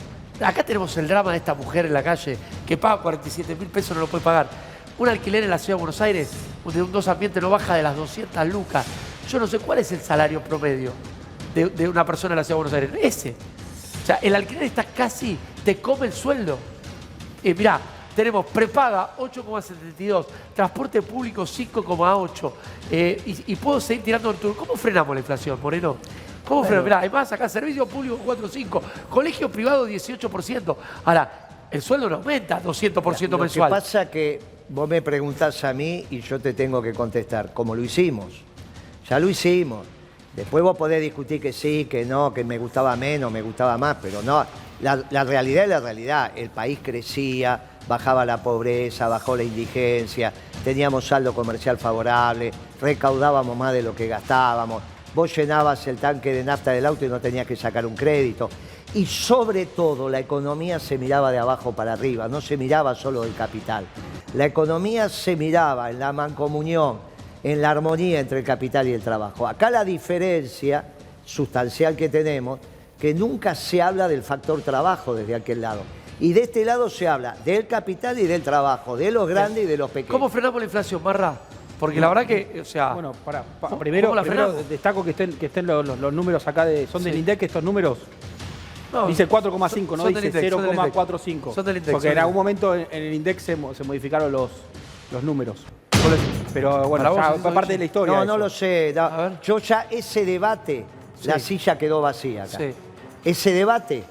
[0.43, 3.95] Acá tenemos el drama de esta mujer en la calle que paga 47 mil pesos,
[3.95, 4.49] no lo puede pagar.
[4.99, 6.31] Un alquiler en la ciudad de Buenos Aires,
[6.65, 8.87] de un dos ambientes, no baja de las 200 lucas.
[9.29, 10.93] Yo no sé cuál es el salario promedio
[11.55, 12.91] de, de una persona en la ciudad de Buenos Aires.
[13.03, 13.35] Ese.
[14.03, 16.59] O sea, el alquiler está casi, te come el sueldo.
[17.43, 17.81] Eh, mirá,
[18.17, 22.53] tenemos prepaga 8,72, transporte público 5,8.
[22.91, 24.57] eh, y, y puedo seguir tirando el turno.
[24.57, 25.97] ¿Cómo frenamos la inflación, Moreno?
[26.51, 26.85] ¿Cómo frenamos?
[26.85, 30.77] Mirá, además acá servicio público 4,5, colegio privado 18%.
[31.05, 33.71] Ahora, el sueldo no aumenta 200% Lo mensual.
[33.71, 37.77] que pasa que vos me preguntás a mí y yo te tengo que contestar, como
[37.77, 38.43] lo hicimos.
[39.09, 39.87] Ya lo hicimos.
[40.35, 43.99] Después vos podés discutir que sí, que no, que me gustaba menos, me gustaba más,
[44.03, 44.45] pero no.
[44.81, 46.33] La, la realidad es la realidad.
[46.35, 50.33] El país crecía, bajaba la pobreza, bajó la indigencia,
[50.65, 54.83] teníamos saldo comercial favorable, recaudábamos más de lo que gastábamos.
[55.15, 58.49] Vos llenabas el tanque de nafta del auto y no tenías que sacar un crédito.
[58.95, 63.23] Y sobre todo la economía se miraba de abajo para arriba, no se miraba solo
[63.23, 63.87] del capital.
[64.35, 66.99] La economía se miraba en la mancomunión,
[67.43, 69.47] en la armonía entre el capital y el trabajo.
[69.47, 70.85] Acá la diferencia
[71.25, 72.61] sustancial que tenemos
[72.99, 75.83] que nunca se habla del factor trabajo desde aquel lado.
[76.21, 79.67] Y de este lado se habla del capital y del trabajo, de los grandes y
[79.67, 80.13] de los pequeños.
[80.13, 81.39] ¿Cómo frenamos la inflación, Marra?
[81.81, 82.93] Porque la verdad que, o sea...
[82.93, 84.23] Bueno, para, ¿cómo- primero, la
[84.69, 87.19] destaco que estén, que estén los, los- los números acá, de, son del Sí.
[87.21, 87.99] INDEC estos números.
[88.93, 90.95] No, dice 4,5, son- no son del dice INDEC, son del INDEC.
[90.95, 91.55] 0,45.
[91.55, 93.73] Son del INDEC, Porque son en del algún momento en, en el INDEC se, mo-
[93.75, 94.51] se modificaron los,
[95.11, 95.65] los números.
[96.53, 98.15] Pero bueno, ya fue parte de la historia.
[98.17, 98.93] No, no lo sé.
[98.95, 99.41] no.
[99.43, 100.85] Yo ya ese debate,
[101.25, 102.59] la silla quedó vacía acá.
[102.59, 102.75] Sí.
[103.25, 104.03] Ese debate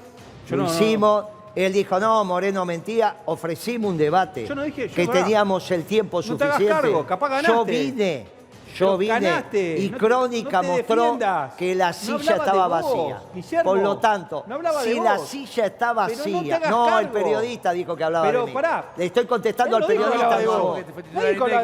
[0.48, 1.24] Yo lo no- no- hicimos.
[1.54, 3.16] Él dijo, no, Moreno mentía.
[3.26, 4.46] Ofrecimos un debate.
[4.46, 5.20] Yo no dije- yo que pará.
[5.20, 6.82] teníamos el tiempo No te hagas suficiente.
[6.82, 7.70] cargo, capaz Yo ganaste.
[7.72, 8.26] vine.
[8.74, 11.54] Yo vine ganaste, y no te- Crónica no mostró defiendas.
[11.54, 13.22] que la No silla hablaba estaba vos, vacía.
[13.34, 13.70] Guillermo.
[13.70, 15.28] Por lo tanto, No si la vos.
[15.28, 18.52] silla está no vacía, no, el periodista dijo que hablaba Pero de mí.
[18.52, 18.84] pará.
[18.96, 20.38] Le estoy contestando al no periodista.
[20.38, 20.78] de no vos.
[21.12, 21.60] No la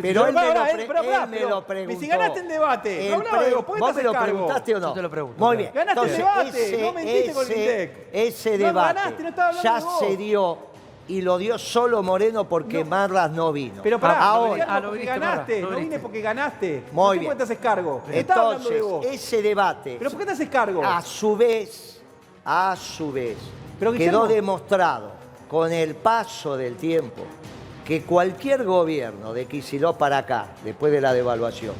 [0.00, 0.36] Pero él
[1.28, 2.00] me, lo, preguntó.
[2.00, 4.80] si ganaste el debate, no hablaba de vos, ¿por qué ¿Vos me lo preguntaste o
[4.80, 4.88] no?
[4.88, 5.70] Yo te lo pregunto, Muy bien.
[5.74, 8.08] Ganaste el debate, no mentiste con el ese- INDEC.
[8.12, 10.58] Ese No debate no ya se dio
[11.08, 13.82] y lo dio solo Moreno porque Marras no vino.
[13.82, 16.82] Pero pará, ahora, Ah, no porque viniste, ganaste, no no vine porque ganaste.
[16.92, 17.36] Muy ¿Por qué bien.
[17.38, 18.02] te haces cargo?
[18.06, 19.14] No estaba hablando de entonces, vos.
[19.14, 20.84] ese debate, ¿Pero por qué te haces cargo?
[20.84, 22.00] a su vez,
[22.44, 23.36] a su vez,
[23.78, 25.12] Pero, quedó demostrado
[25.48, 27.22] con el paso del tiempo
[27.86, 31.74] que cualquier gobierno de Kicillof para acá, después de la devaluación,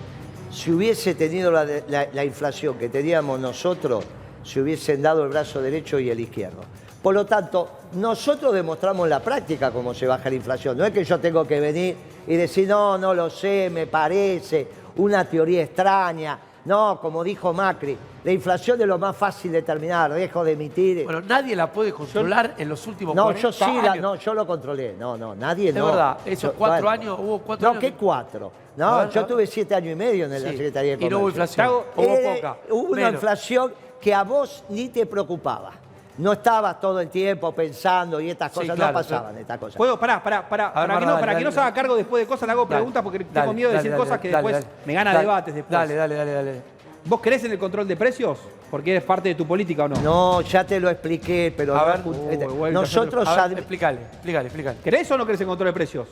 [0.51, 4.05] si hubiese tenido la, de- la- la inflación que teníamos nosotros,
[4.43, 6.63] se hubiesen dado el brazo derecho y el izquierdo.
[7.03, 10.77] Por lo tanto, nosotros demostramos en la práctica cómo se baja la inflación.
[10.77, 11.97] No es que yo tengo que venir
[12.27, 16.39] y decir, no, no lo sé, me parece, una teoría extraña.
[16.65, 21.05] No, como dijo Macri, la inflación es lo más fácil de terminar, dejo de emitir.
[21.05, 24.35] Bueno, nadie la puede controlar en los últimos No, 40 yo sí, la- no, yo
[24.35, 24.95] lo controlé.
[24.99, 25.87] No, no, nadie Es no.
[25.87, 27.81] verdad, esos cuatro años, hubo cuatro No, años.
[27.81, 28.53] ¿qué cuatro?
[28.77, 31.31] No, ver, yo tuve siete años y medio en la Secretaría de y no hubo
[31.31, 31.43] Comercio.
[31.45, 33.15] inflación, hubo Eh, poca, Hubo una menos.
[33.15, 35.73] inflación que a vos ni te preocupaba.
[36.19, 39.41] No estabas todo el tiempo pensando y estas Sí, cosas claro, no pasaban, sí.
[39.43, 39.77] estas cosas.
[39.77, 40.73] Puedo, pará, pará, pará.
[40.73, 42.53] Para, que, no, dale, para que dale, no se haga cargo después de cosas, le
[42.53, 44.65] hago Dale, preguntas porque dale, tengo miedo de dale, decir dale, cosas que dale, después
[44.65, 44.77] dale.
[44.87, 45.71] me gana Dale, debates después.
[45.79, 46.63] Dale, dale, dale, dale.
[47.05, 48.39] ¿Vos crees en el control de precios?
[48.71, 50.01] Porque es parte de tu política o no.
[50.01, 52.01] No, ya te lo expliqué, pero A ver.
[52.05, 54.79] Uy, este, nosotros A ver, explícale, explícale, explícale.
[54.83, 56.09] ¿Crees o no crees en control de precios?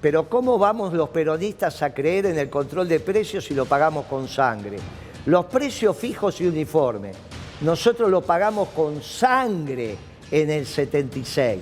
[0.00, 4.06] Pero ¿cómo vamos los peronistas a creer en el control de precios si lo pagamos
[4.06, 4.78] con sangre?
[5.26, 7.16] Los precios fijos y uniformes,
[7.60, 9.96] nosotros lo pagamos con sangre
[10.30, 11.60] en el 76.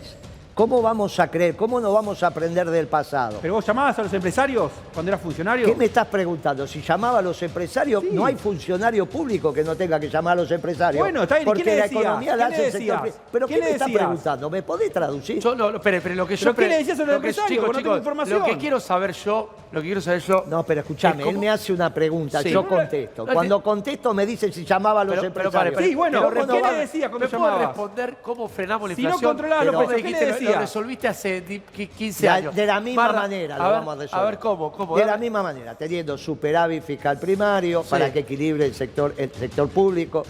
[0.57, 1.55] ¿Cómo vamos a creer?
[1.55, 3.41] ¿Cómo no vamos a aprender del pasado?
[3.43, 5.67] ¿Pero vos llamabas a los empresarios cuando eras funcionario?
[5.67, 6.67] ¿Qué me estás preguntando?
[6.67, 8.09] Si llamaba a los empresarios, Sí.
[8.11, 10.99] no hay funcionario público que no tenga que llamar a los empresarios.
[10.99, 12.01] Bueno, está bien, ¿y Porque qué le la decías?
[12.03, 14.49] economía la ¿Qué hace el sector ¿Pero ¿Qué me estás preguntando?
[14.49, 15.41] ¿Me podés traducir?
[15.41, 16.45] Yo no, espere, pero lo que yo...
[16.47, 17.51] ¿Pero qué pre- le decías a los lo que- empresarios?
[17.61, 18.39] chicos, No tengo información.
[18.39, 20.45] Lo que quiero saber yo, lo que quiero saber yo...
[20.47, 22.49] No, pero escúchame, Es como- él me hace una pregunta, Sí.
[22.51, 23.27] yo contesto.
[23.27, 25.75] no, Cuando contesto me dice si llamaba a los Pero- pero empresarios.
[25.75, 25.87] pare.
[25.87, 27.67] Sí, bueno, Pero ¿por ¿cómo qué le decías cuando ¿Me puedes llamabas?
[27.69, 29.31] responder cómo frenamos la Si no inflación?
[29.33, 32.55] controlabas los precios, me ¿qué le dijiste, lo resolviste hace di- qui- 15 De, años.
[32.55, 34.27] de la misma Marra, manera lo a ver, vamos a resolver.
[34.27, 34.95] A ver cómo, cómo.
[34.97, 37.89] De dame- la misma manera, teniendo superávit fiscal primario Sí.
[37.91, 40.25] para que equilibre el sector, el sector público,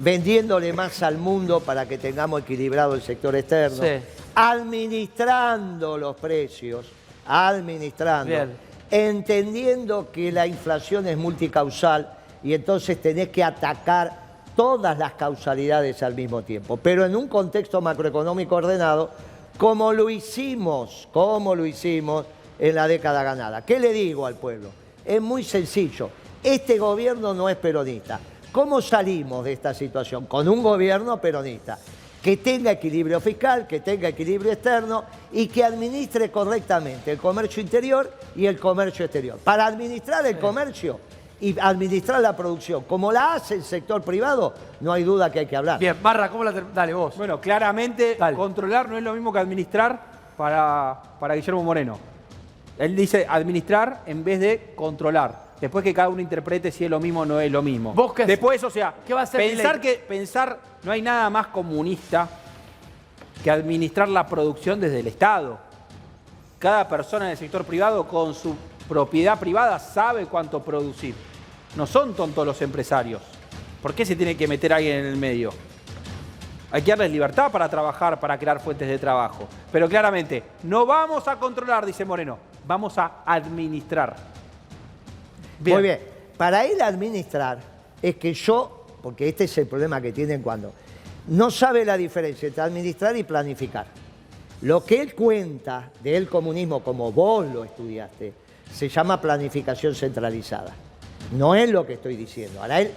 [0.00, 4.00] vendiéndole más al mundo para que tengamos equilibrado el sector externo, Sí.
[4.34, 6.86] administrando los precios,
[7.26, 8.56] administrando, Bien.
[8.90, 12.12] entendiendo que la inflación es multicausal
[12.42, 17.80] y entonces tenés que atacar todas las causalidades al mismo tiempo, pero en un contexto
[17.80, 19.10] macroeconómico ordenado,
[19.58, 22.24] como lo hicimos, como lo hicimos
[22.58, 23.64] en la década ganada.
[23.64, 24.70] ¿Qué le digo al pueblo?
[25.04, 26.10] Es muy sencillo.
[26.42, 28.20] Este gobierno no es peronista.
[28.52, 30.26] ¿Cómo salimos de esta situación?
[30.26, 31.76] Con un gobierno peronista
[32.22, 38.12] que tenga equilibrio fiscal, que tenga equilibrio externo y que administre correctamente el comercio interior
[38.36, 39.38] y el comercio exterior.
[39.38, 41.00] Para administrar el comercio
[41.40, 45.46] y administrar la producción, como la hace el sector privado, no hay duda que hay
[45.46, 45.78] que hablar.
[45.78, 47.16] Bien, Marra, ¿cómo la Dale, vos.
[47.16, 48.36] Bueno, claramente Dale.
[48.36, 50.00] controlar no es lo mismo que administrar
[50.36, 51.98] para, para Guillermo Moreno.
[52.78, 55.48] Él dice administrar en vez de controlar.
[55.60, 57.92] Después que cada uno interprete si es lo mismo o no es lo mismo.
[57.92, 61.28] ¿Vos qué- Después, o sea, qué va a hacer pensar que pensar no hay nada
[61.30, 62.28] más comunista
[63.42, 65.58] que administrar la producción desde el Estado.
[66.60, 68.54] Cada persona en el sector privado con su
[68.88, 71.14] propiedad privada sabe cuánto producir.
[71.76, 73.22] No son tontos los empresarios.
[73.82, 75.50] ¿Por qué se tiene que meter alguien en el medio?
[76.70, 79.48] Hay que darles libertad para trabajar, para crear fuentes de trabajo.
[79.72, 84.16] Pero claramente, no vamos a controlar, dice Moreno, vamos a administrar.
[85.60, 86.00] Muy bien.
[86.36, 87.58] Para él administrar
[88.02, 90.72] es que yo, porque este es el problema que tienen cuando
[91.28, 93.86] no sabe la diferencia entre administrar y planificar.
[94.62, 98.32] Lo que él cuenta del comunismo, como vos lo estudiaste,
[98.72, 100.74] se llama planificación centralizada.
[101.32, 102.60] No es lo que estoy diciendo.
[102.62, 102.90] Ahora él,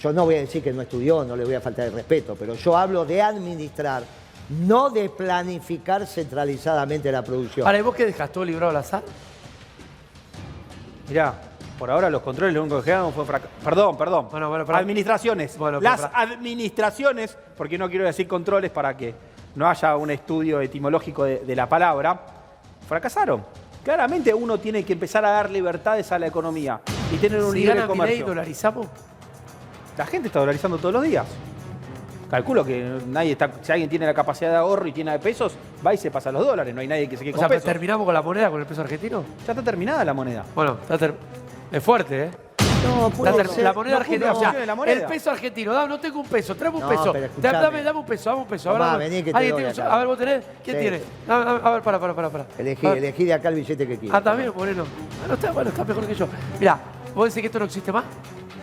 [0.00, 2.36] yo no voy a decir que no estudió, no le voy a faltar el respeto,
[2.38, 4.02] pero yo hablo de administrar,
[4.50, 7.66] no de planificar centralizadamente la producción.
[7.66, 9.02] Ahora, ¿y vos qué dejas todo librado al azar?
[11.08, 11.34] Mirá,
[11.78, 13.50] por ahora los controles lo único que quedaron fue fracaso.
[13.64, 14.28] Perdón, perdón.
[14.30, 15.56] Bueno, bueno, pero- administraciones.
[15.56, 19.14] Bueno, pero Las para- administraciones, porque no quiero decir controles para que
[19.54, 22.20] no haya un estudio etimológico de, de la palabra,
[22.88, 23.44] fracasaron.
[23.84, 26.80] Claramente uno tiene que empezar a dar libertades a la economía
[27.12, 28.26] y tener un Si libre comercio.
[28.26, 28.86] dolarizamos.
[29.98, 31.26] La gente está dolarizando todos los días.
[32.30, 35.54] Calculo que nadie está, si alguien tiene la capacidad de ahorro y tiene de pesos,
[35.86, 36.74] va y se pasa los dólares.
[36.74, 37.64] No hay nadie que se quede O con sea, pesos.
[37.64, 39.22] ¿terminamos con la moneda, con el peso argentino?
[39.46, 40.44] Ya está terminada la moneda.
[40.54, 41.14] Bueno, está ter-
[41.70, 42.30] es fuerte, ¿eh?
[42.82, 43.62] No, puede ser.
[43.62, 44.94] la moneda no cumple argentina, la o sea, función de la moneda.
[45.00, 47.12] el peso argentino, dame, no tengo un peso, tráeme un No, peso.
[47.12, 47.58] pero Da- escuchame.
[47.62, 48.68] dame, dame un peso, dame un peso.
[48.68, 49.94] A ver, Tomá, dame- vení que te ¿Alguien doy tiene un- acá.
[49.94, 50.82] A ver, vos tenés, ¿quién Sí.
[50.82, 51.00] tiene?
[51.26, 52.46] Dame, dame, a ver, para, para, para, para.
[52.58, 52.98] Elegí, A ver.
[52.98, 54.18] elegí de acá el billete que quieras.
[54.20, 54.84] Ah, también, Moreno.
[55.24, 56.26] Ah, no está, bueno, está mejor que yo.
[56.58, 56.78] Mirá,
[57.14, 58.04] ¿vos decís que esto no existe más?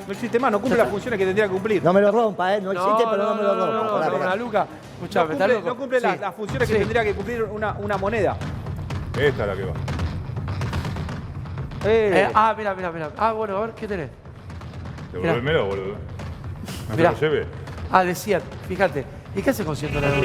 [0.07, 1.83] No existe más, no cumple las funciones que tendría que cumplir.
[1.83, 2.61] No me lo rompa, ¿eh?
[2.61, 3.83] No existe, pero no, me lo no, rompa.
[3.83, 4.25] no, Pará, no, pará.
[4.25, 4.59] una luca.
[4.59, 5.67] No Escuchame, ¿estás cumple, loco?
[5.67, 6.19] no cumple las, Sí.
[6.19, 6.79] las funciones que Sí.
[6.79, 8.35] tendría que cumplir una, una moneda.
[9.17, 9.73] Esta es la que va.
[11.85, 13.11] Eh, ah, mira, mira, mira.
[13.17, 14.09] Ah, bueno, a ver, ¿qué tenés?
[15.13, 15.95] Devolvémelo, boludo.
[16.89, 17.15] No Mirá.
[17.15, 17.45] se lo lleve.
[17.91, 19.05] Ah, decían, fíjate.
[19.35, 20.17] ¿Y qué hace con 100 dólares?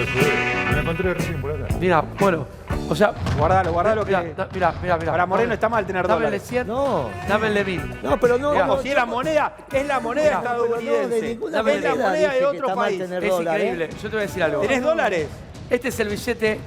[0.70, 1.66] Me la encontré recién por acá.
[1.78, 2.46] Mira, bueno,
[2.88, 4.12] o sea, Guardalo, guardalo que.
[4.16, 5.12] mira, mira, mira, mira.
[5.12, 6.48] Para Moreno está mal tener Dame el de dólares.
[6.48, 7.98] 100, No, dame el de 1000.
[8.02, 8.54] no, pero no.
[8.54, 11.28] Como si es la moneda, es la moneda Mirá, pero no, de estadounidense.
[11.28, 12.98] ninguna Dame es la manera moneda de que otro está mal país.
[12.98, 13.62] tener Es dólares.
[13.64, 13.88] increíble.
[13.90, 14.60] Yo te voy a decir algo.
[14.62, 15.28] ¿Tenés dólares?
[15.70, 16.60] Este es el billete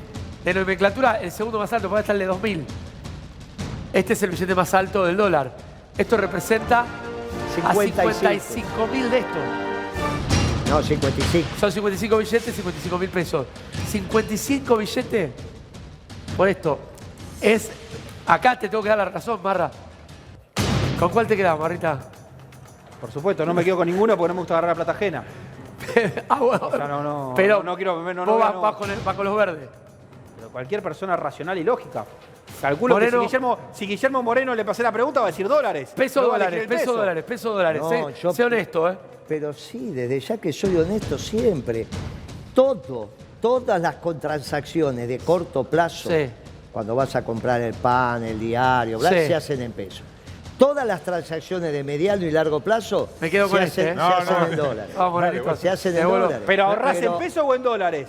[0.46, 2.66] de nomenclatura, el segundo más alto, puede estar el de 2000.
[3.98, 5.52] Este es el billete más alto del dólar.
[5.98, 6.82] Esto representa
[7.66, 8.14] a 55.
[8.14, 9.42] 55 mil de estos.
[10.70, 11.48] No, 55.
[11.60, 13.48] Son 55 billetes, 55 mil pesos.
[13.88, 15.32] 55 billetes
[16.38, 16.78] por esto.
[17.42, 17.72] Es.
[18.28, 19.72] Acá te tengo que dar la razón, Marra.
[21.00, 21.98] ¿Con cuál te quedas, Marrita?
[23.02, 25.24] Por supuesto, no me quedo con ninguno porque no me gusta agarrar la plata ajena.
[26.30, 26.68] ah, bueno.
[26.68, 28.14] O sea, no, no, Pero no, no quiero.
[28.14, 29.68] No, vos vas, con el- vas con los verdes.
[30.36, 32.06] Pero cualquier persona racional y lógica.
[32.62, 35.48] Calculo Moreno- que si Guillermo, si Guillermo Moreno le pasé la pregunta, va a decir
[35.48, 35.92] dólares.
[35.96, 37.82] Peso No dólares, peso dólares, peso dólares.
[37.82, 38.98] No, sé, yo- sé honesto, ¿eh?
[39.28, 41.86] Pero sí, desde ya que soy honesto siempre.
[42.54, 43.10] Todo,
[43.42, 46.30] todas las transacciones de corto plazo, Sí.
[46.72, 49.28] cuando vas a comprar el pan, el diario, bla, Sí.
[49.28, 50.02] se hacen en pesos.
[50.58, 53.90] Todas las transacciones de mediano y largo plazo Me quedo se con hacen, este, ¿eh?
[53.90, 54.64] se No, hacen no, en no.
[54.64, 55.60] dólares.
[55.60, 56.40] Se hacen en dólares.
[56.48, 58.08] Pero ahorrás Pero- en pesos o en dólares.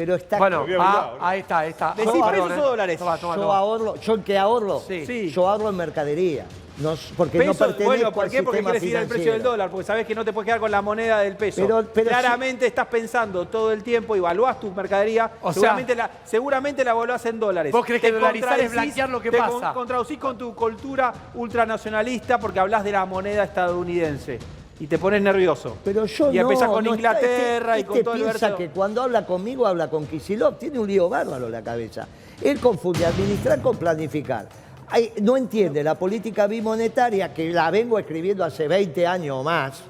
[0.00, 1.92] Pero está Bueno, ah, ahí está, ahí está.
[1.94, 2.60] Decí Perdón, pesos ¿eh?
[2.60, 2.98] o dólares.
[2.98, 3.58] Toma, toma, yo toma.
[3.58, 4.80] ahorro, ¿yo en qué ahorro?
[4.88, 5.04] Sí.
[5.04, 5.28] Sí.
[5.28, 6.46] Yo ahorro en mercadería.
[6.78, 8.42] No, porque no Pesos, pertenezco bueno, ¿por al qué?
[8.42, 9.50] Porque sistema quieres ir al precio del financiero.
[9.50, 11.60] dólar, porque sabes que no te puedes quedar con la moneda del peso.
[11.60, 16.10] Pero- pero Claramente estás pensando todo el tiempo, evaluás tu mercadería, O sea- seguramente, la,
[16.24, 17.72] seguramente la evaluás en dólares.
[17.72, 19.50] ¿Vos crees que Te dolarizar es contradecís- blanquear lo que te pasa?
[19.52, 24.38] con- contraducís con tu cultura ultranacionalista porque hablas de la moneda estadounidense
[24.80, 25.76] y te pones nervioso.
[25.84, 26.42] Pero yo y no.
[26.42, 29.26] empezás con no está- Inglaterra este, y con este todo el piensa que cuando habla
[29.26, 30.58] conmigo habla con Kisilov.
[30.58, 32.08] Tiene un lío bárbaro en la cabeza.
[32.42, 34.48] Él confunde administrar con planificar.
[34.88, 39.82] Ay, no entiende la política bimonetaria que la vengo escribiendo hace 20 años o más.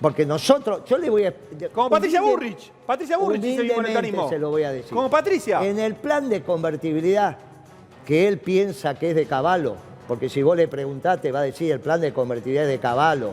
[0.00, 1.34] Porque nosotros, yo le voy a...
[1.74, 2.70] Como Patricia Burrich.
[2.86, 4.28] Patricia Burrich bimonetarismo.
[4.28, 4.94] se lo voy a decir.
[4.94, 5.60] Como Patricia.
[5.66, 7.36] En el plan de convertibilidad
[8.06, 9.74] que él piensa que es de Caballo,
[10.06, 12.78] porque si vos le preguntás te va a decir el plan de convertibilidad es de
[12.78, 13.32] Caballo.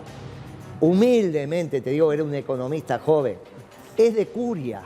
[0.86, 3.40] Humildemente, te digo, era un economista joven,
[3.98, 4.84] es de Curia.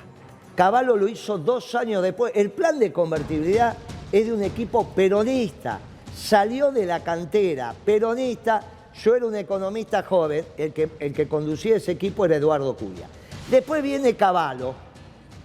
[0.56, 2.32] Caballo lo hizo dos años después.
[2.36, 3.76] El plan de convertibilidad
[4.10, 5.82] es de un equipo peronista.
[6.16, 8.62] Salió de la cantera peronista.
[9.04, 13.08] Yo era un economista joven, el que, el que conducía ese equipo era Eduardo Curia.
[13.52, 14.76] Después viene Caballo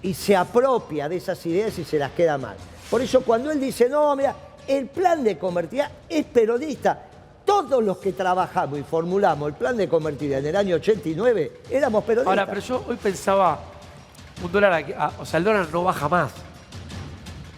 [0.03, 2.57] y se apropia de esas ideas y se las queda mal.
[2.89, 4.37] Por eso cuando él dice, no, mira,
[4.69, 7.09] el plan de convertibilidad es peronista.
[7.45, 12.03] Todos los que trabajamos y formulamos el plan de convertibilidad en el año 89 éramos
[12.05, 12.31] peronistas.
[12.39, 13.59] Ahora, pero yo hoy pensaba,
[14.43, 16.33] un dólar, aquí- o sea, el dólar no baja más.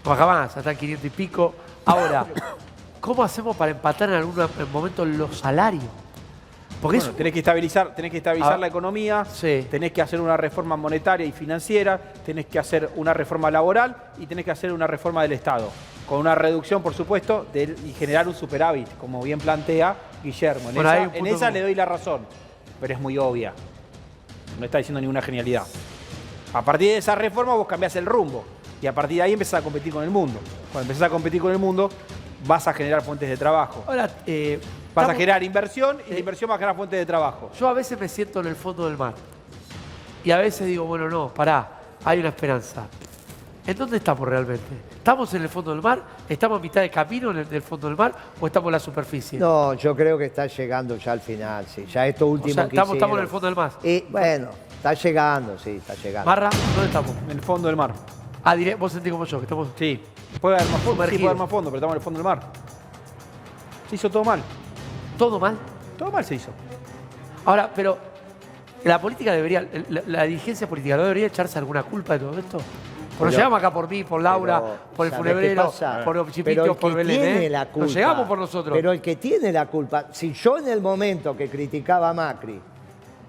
[0.04, 1.54] No baja más, hasta 500 y pico.
[1.84, 2.26] Ahora,
[3.00, 4.34] ¿cómo hacemos para empatar en algún
[4.72, 5.84] momento los salarios?
[6.82, 9.66] Porque Bueno, es, tenés que estabilizar, tenés que estabilizar Ah, la economía, sí.
[9.70, 14.26] tenés que hacer una reforma monetaria y financiera, tenés que hacer una reforma laboral y
[14.26, 15.70] tenés que hacer una reforma del Estado,
[16.08, 20.68] con una reducción, por supuesto, del- y generar un superávit, como bien plantea Guillermo.
[20.68, 22.20] En Bueno, esa, en le doy la razón,
[22.80, 23.52] pero es muy obvia.
[24.58, 25.64] No está diciendo ninguna genialidad.
[26.52, 28.44] A partir de esa reforma vos cambiás el rumbo
[28.80, 30.38] y a partir de ahí empezás a competir con el mundo.
[30.72, 31.90] Cuando empezás a competir con el mundo,
[32.46, 33.84] vas a generar fuentes de trabajo.
[33.86, 34.60] ahora, eh,
[34.94, 37.50] Vas a generar inversión y la inversión va a generar fuentes de trabajo.
[37.58, 39.12] yo a veces me siento en el fondo del mar.
[40.24, 41.68] Y a veces digo, bueno, no, pará,
[42.04, 42.86] hay una esperanza.
[43.66, 44.62] ¿En dónde estamos realmente?
[44.96, 46.00] ¿Estamos en el fondo del mar?
[46.28, 48.14] ¿Estamos a mitad de camino en el, del fondo del mar?
[48.40, 49.38] ¿O estamos en la superficie?
[49.40, 51.84] No, yo creo que está llegando ya al final, sí.
[51.86, 53.72] Ya esto último sea, que estamos- estamos en el fondo del mar.
[53.82, 56.30] Y bueno, está llegando, sí, está llegando.
[56.30, 57.10] Marra, ¿dónde estamos?
[57.24, 57.92] En el fondo del mar.
[58.44, 59.68] Ah, diré, vos sentís como yo, que estamos...
[59.76, 60.00] Sí.
[60.40, 62.24] Puede haber más fondo, sí, puede haber más fondo, pero estamos en el fondo del
[62.24, 62.40] mar.
[63.88, 64.40] Se hizo todo mal.
[65.18, 65.56] ¿Todo mal?
[65.98, 66.50] Todo mal se hizo.
[67.44, 67.98] Ahora, pero
[68.84, 72.58] la política debería, la, la dirigencia política, ¿no debería echarse alguna culpa de todo esto?
[73.18, 75.62] Porque nos Pero- llegamos acá por mí, por Laura, Pero, por el ¿sabe qué funebrero,
[76.04, 77.20] por los Pero chipitos, por Belén.
[77.20, 77.50] tiene ¿eh?
[77.50, 78.76] la culpa, Nos llegamos por nosotros.
[78.76, 82.60] Pero el que tiene la culpa, si yo en el momento que criticaba a Macri,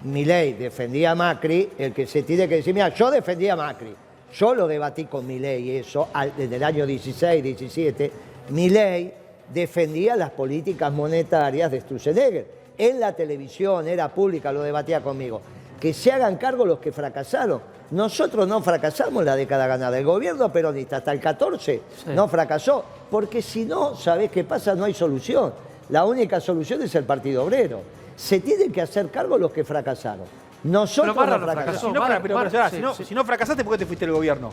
[0.04, 3.94] Milei defendía a Macri, el que se tiene que decir, mira, yo defendía a Macri,
[4.32, 8.12] yo lo debatí con Milei eso al- desde el año 16, 17,
[8.50, 9.12] Milei
[9.52, 12.46] defendía las políticas monetarias de Sturzenegger.
[12.76, 15.40] En la televisión, era pública, lo debatía conmigo.
[15.80, 17.60] Que se hagan cargo los que fracasaron.
[17.90, 19.96] Nosotros no fracasamos la década ganada.
[19.98, 22.10] El gobierno peronista hasta el 14 Sí.
[22.14, 22.84] no fracasó.
[23.10, 24.74] Porque si no, ¿sabés qué pasa?
[24.74, 25.52] No hay solución.
[25.90, 27.80] La única solución es el Partido Obrero.
[28.16, 30.26] Se tienen que hacer cargo los que fracasaron.
[30.64, 31.80] Nosotros Pero no no fracasamos.
[31.80, 33.04] Si no, Mara, pero, Mara, pero, pará, sí, si, no, sí.
[33.04, 34.52] si no fracasaste, ¿por qué te fuiste del gobierno?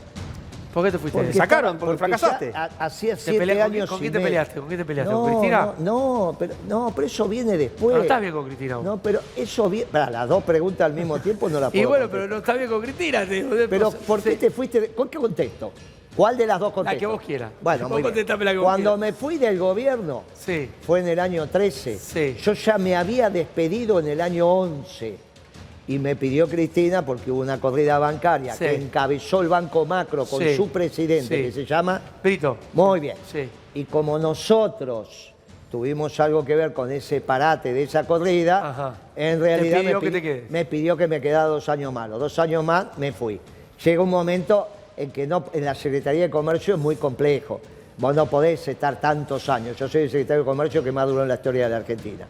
[0.76, 1.18] ¿Por qué te fuiste?
[1.18, 2.52] Porque sacaron, porque ya fracasaste.
[2.54, 4.60] ha- hacía ¿Te siete quién- años con quién te peleaste?
[4.60, 5.12] ¿Con quién te peleaste?
[5.14, 5.74] No, ¿Con Cristina?
[5.80, 5.84] No,
[6.32, 7.86] no, pero, no, pero eso viene después.
[7.88, 8.80] Pero no estás bien con Cristina.
[8.84, 9.88] No, pero eso viene...
[9.90, 12.20] Para las dos preguntas al mismo tiempo no las puedo y bueno, contestar.
[12.20, 13.26] pero no estás bien con Cristina.
[13.26, 13.68] te.
[13.70, 14.36] Pero, ¿por qué sí.
[14.38, 14.82] te fuiste?
[14.82, 15.72] de- ¿Con qué contexto?
[16.14, 16.94] ¿Cuál de las dos contesto?
[16.94, 17.52] La que vos quieras.
[17.62, 18.26] Bueno, Vos muy bien.
[18.40, 20.70] la que Cuando me fui del gobierno, Sí.
[20.86, 21.98] fue en el año 13.
[21.98, 22.36] Sí.
[22.42, 25.18] Yo ya me había despedido en el año 11.
[25.88, 28.60] Y me pidió Cristina, porque hubo una corrida bancaria Sí.
[28.66, 30.56] que encabezó el Banco Macro con Sí.
[30.56, 31.44] su presidente, Sí.
[31.44, 32.02] que se llama...
[32.24, 32.58] Brito.
[32.74, 33.18] Muy bien.
[33.32, 33.48] Sí.
[33.76, 35.34] Y como nosotros
[35.70, 38.96] tuvimos algo que ver con ese parate de esa corrida, Ajá.
[39.16, 42.10] en realidad pidió me, que pi- te me pidió que me quedara dos años más.
[42.10, 43.40] Los dos años más me fui.
[43.84, 44.68] Llega un momento
[44.98, 47.60] en que no, en la Secretaría de Comercio es muy complejo.
[47.98, 49.78] Vos no podés estar tantos años.
[49.78, 52.26] Yo soy el secretario de Comercio que más duró en la historia de la Argentina.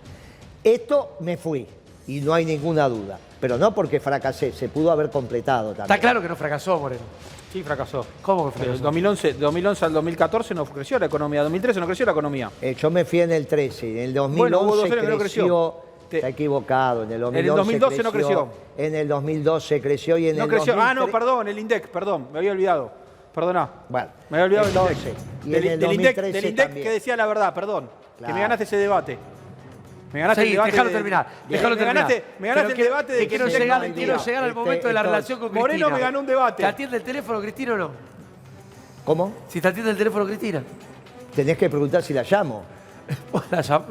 [0.63, 1.67] Esto me fui,
[2.07, 3.17] y no hay ninguna duda.
[3.39, 5.83] Pero no porque fracasé, se pudo haber completado también.
[5.85, 7.01] Está claro que no fracasó, Moreno.
[7.51, 8.05] Sí, fracasó.
[8.21, 8.83] ¿Cómo que Del fracasó?
[8.83, 12.51] 2011, 2011 al 2014 no creció la economía, 2013 no creció la economía.
[12.61, 15.07] Eh, yo me fui en el 13, en el 2011 Bueno, hubo dos años que
[15.11, 15.85] no creció, creció.
[16.09, 18.47] Te- está equivocado, en el 2011, En el 2012 no creció.
[18.77, 20.73] En el 2012 creció y en No el creció.
[20.73, 22.91] Ah, no, 2003 perdón, el INDEC, perdón, me había olvidado.
[23.33, 23.69] Perdona.
[23.89, 25.45] Bueno, Me había olvidado entonces, del INDEC.
[25.45, 26.83] y Del, en el del INDEC, 2013 del INDEC también.
[26.87, 27.89] que decía la verdad, perdón.
[28.25, 29.17] Que me ganaste ese debate.
[30.15, 30.71] Me ganaste Sí, el debate.
[30.71, 31.25] déjalo de- terminar.
[31.25, 31.95] de- Déjalo me terminar.
[32.03, 34.49] ganaste, me ganaste Pero el que- debate de que quiero llegar, no quiero llegar al
[34.49, 35.61] Este, momento de la entonces, relación con Cristina.
[35.61, 36.63] Moreno me ganó un debate.
[36.63, 37.91] ¿Te atiende el teléfono, Cristina, o no?
[39.03, 39.33] ¿Cómo?
[39.49, 40.63] Si te atiende el teléfono, Cristina.
[41.35, 42.63] Tenés que preguntar si la llamo.
[43.51, 43.83] La llam-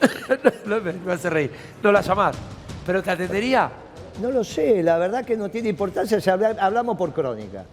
[0.66, 1.50] no, me, me hace reír.
[1.82, 2.36] No la llamás.
[2.86, 3.68] ¿Pero te atendería?
[4.20, 7.64] No lo sé, la verdad que no tiene importancia si habla- hablamos por crónica.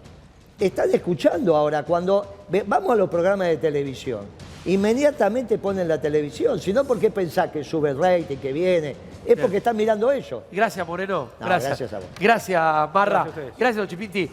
[0.58, 4.22] Están escuchando ahora, cuando vamos a los programas de televisión,
[4.66, 8.96] inmediatamente ponen la televisión, si no, ¿por qué pensás que sube el rating, que viene?
[9.24, 10.42] Es porque están mirando ellos.
[10.50, 11.30] Gracias, Moreno.
[11.38, 11.78] No, gracias.
[11.78, 12.08] gracias a vos.
[12.18, 12.62] Gracias,
[12.94, 12.94] Marra.
[12.94, 13.58] Gracias a ustedes.
[13.58, 14.30] Gracias, Don Chipinti.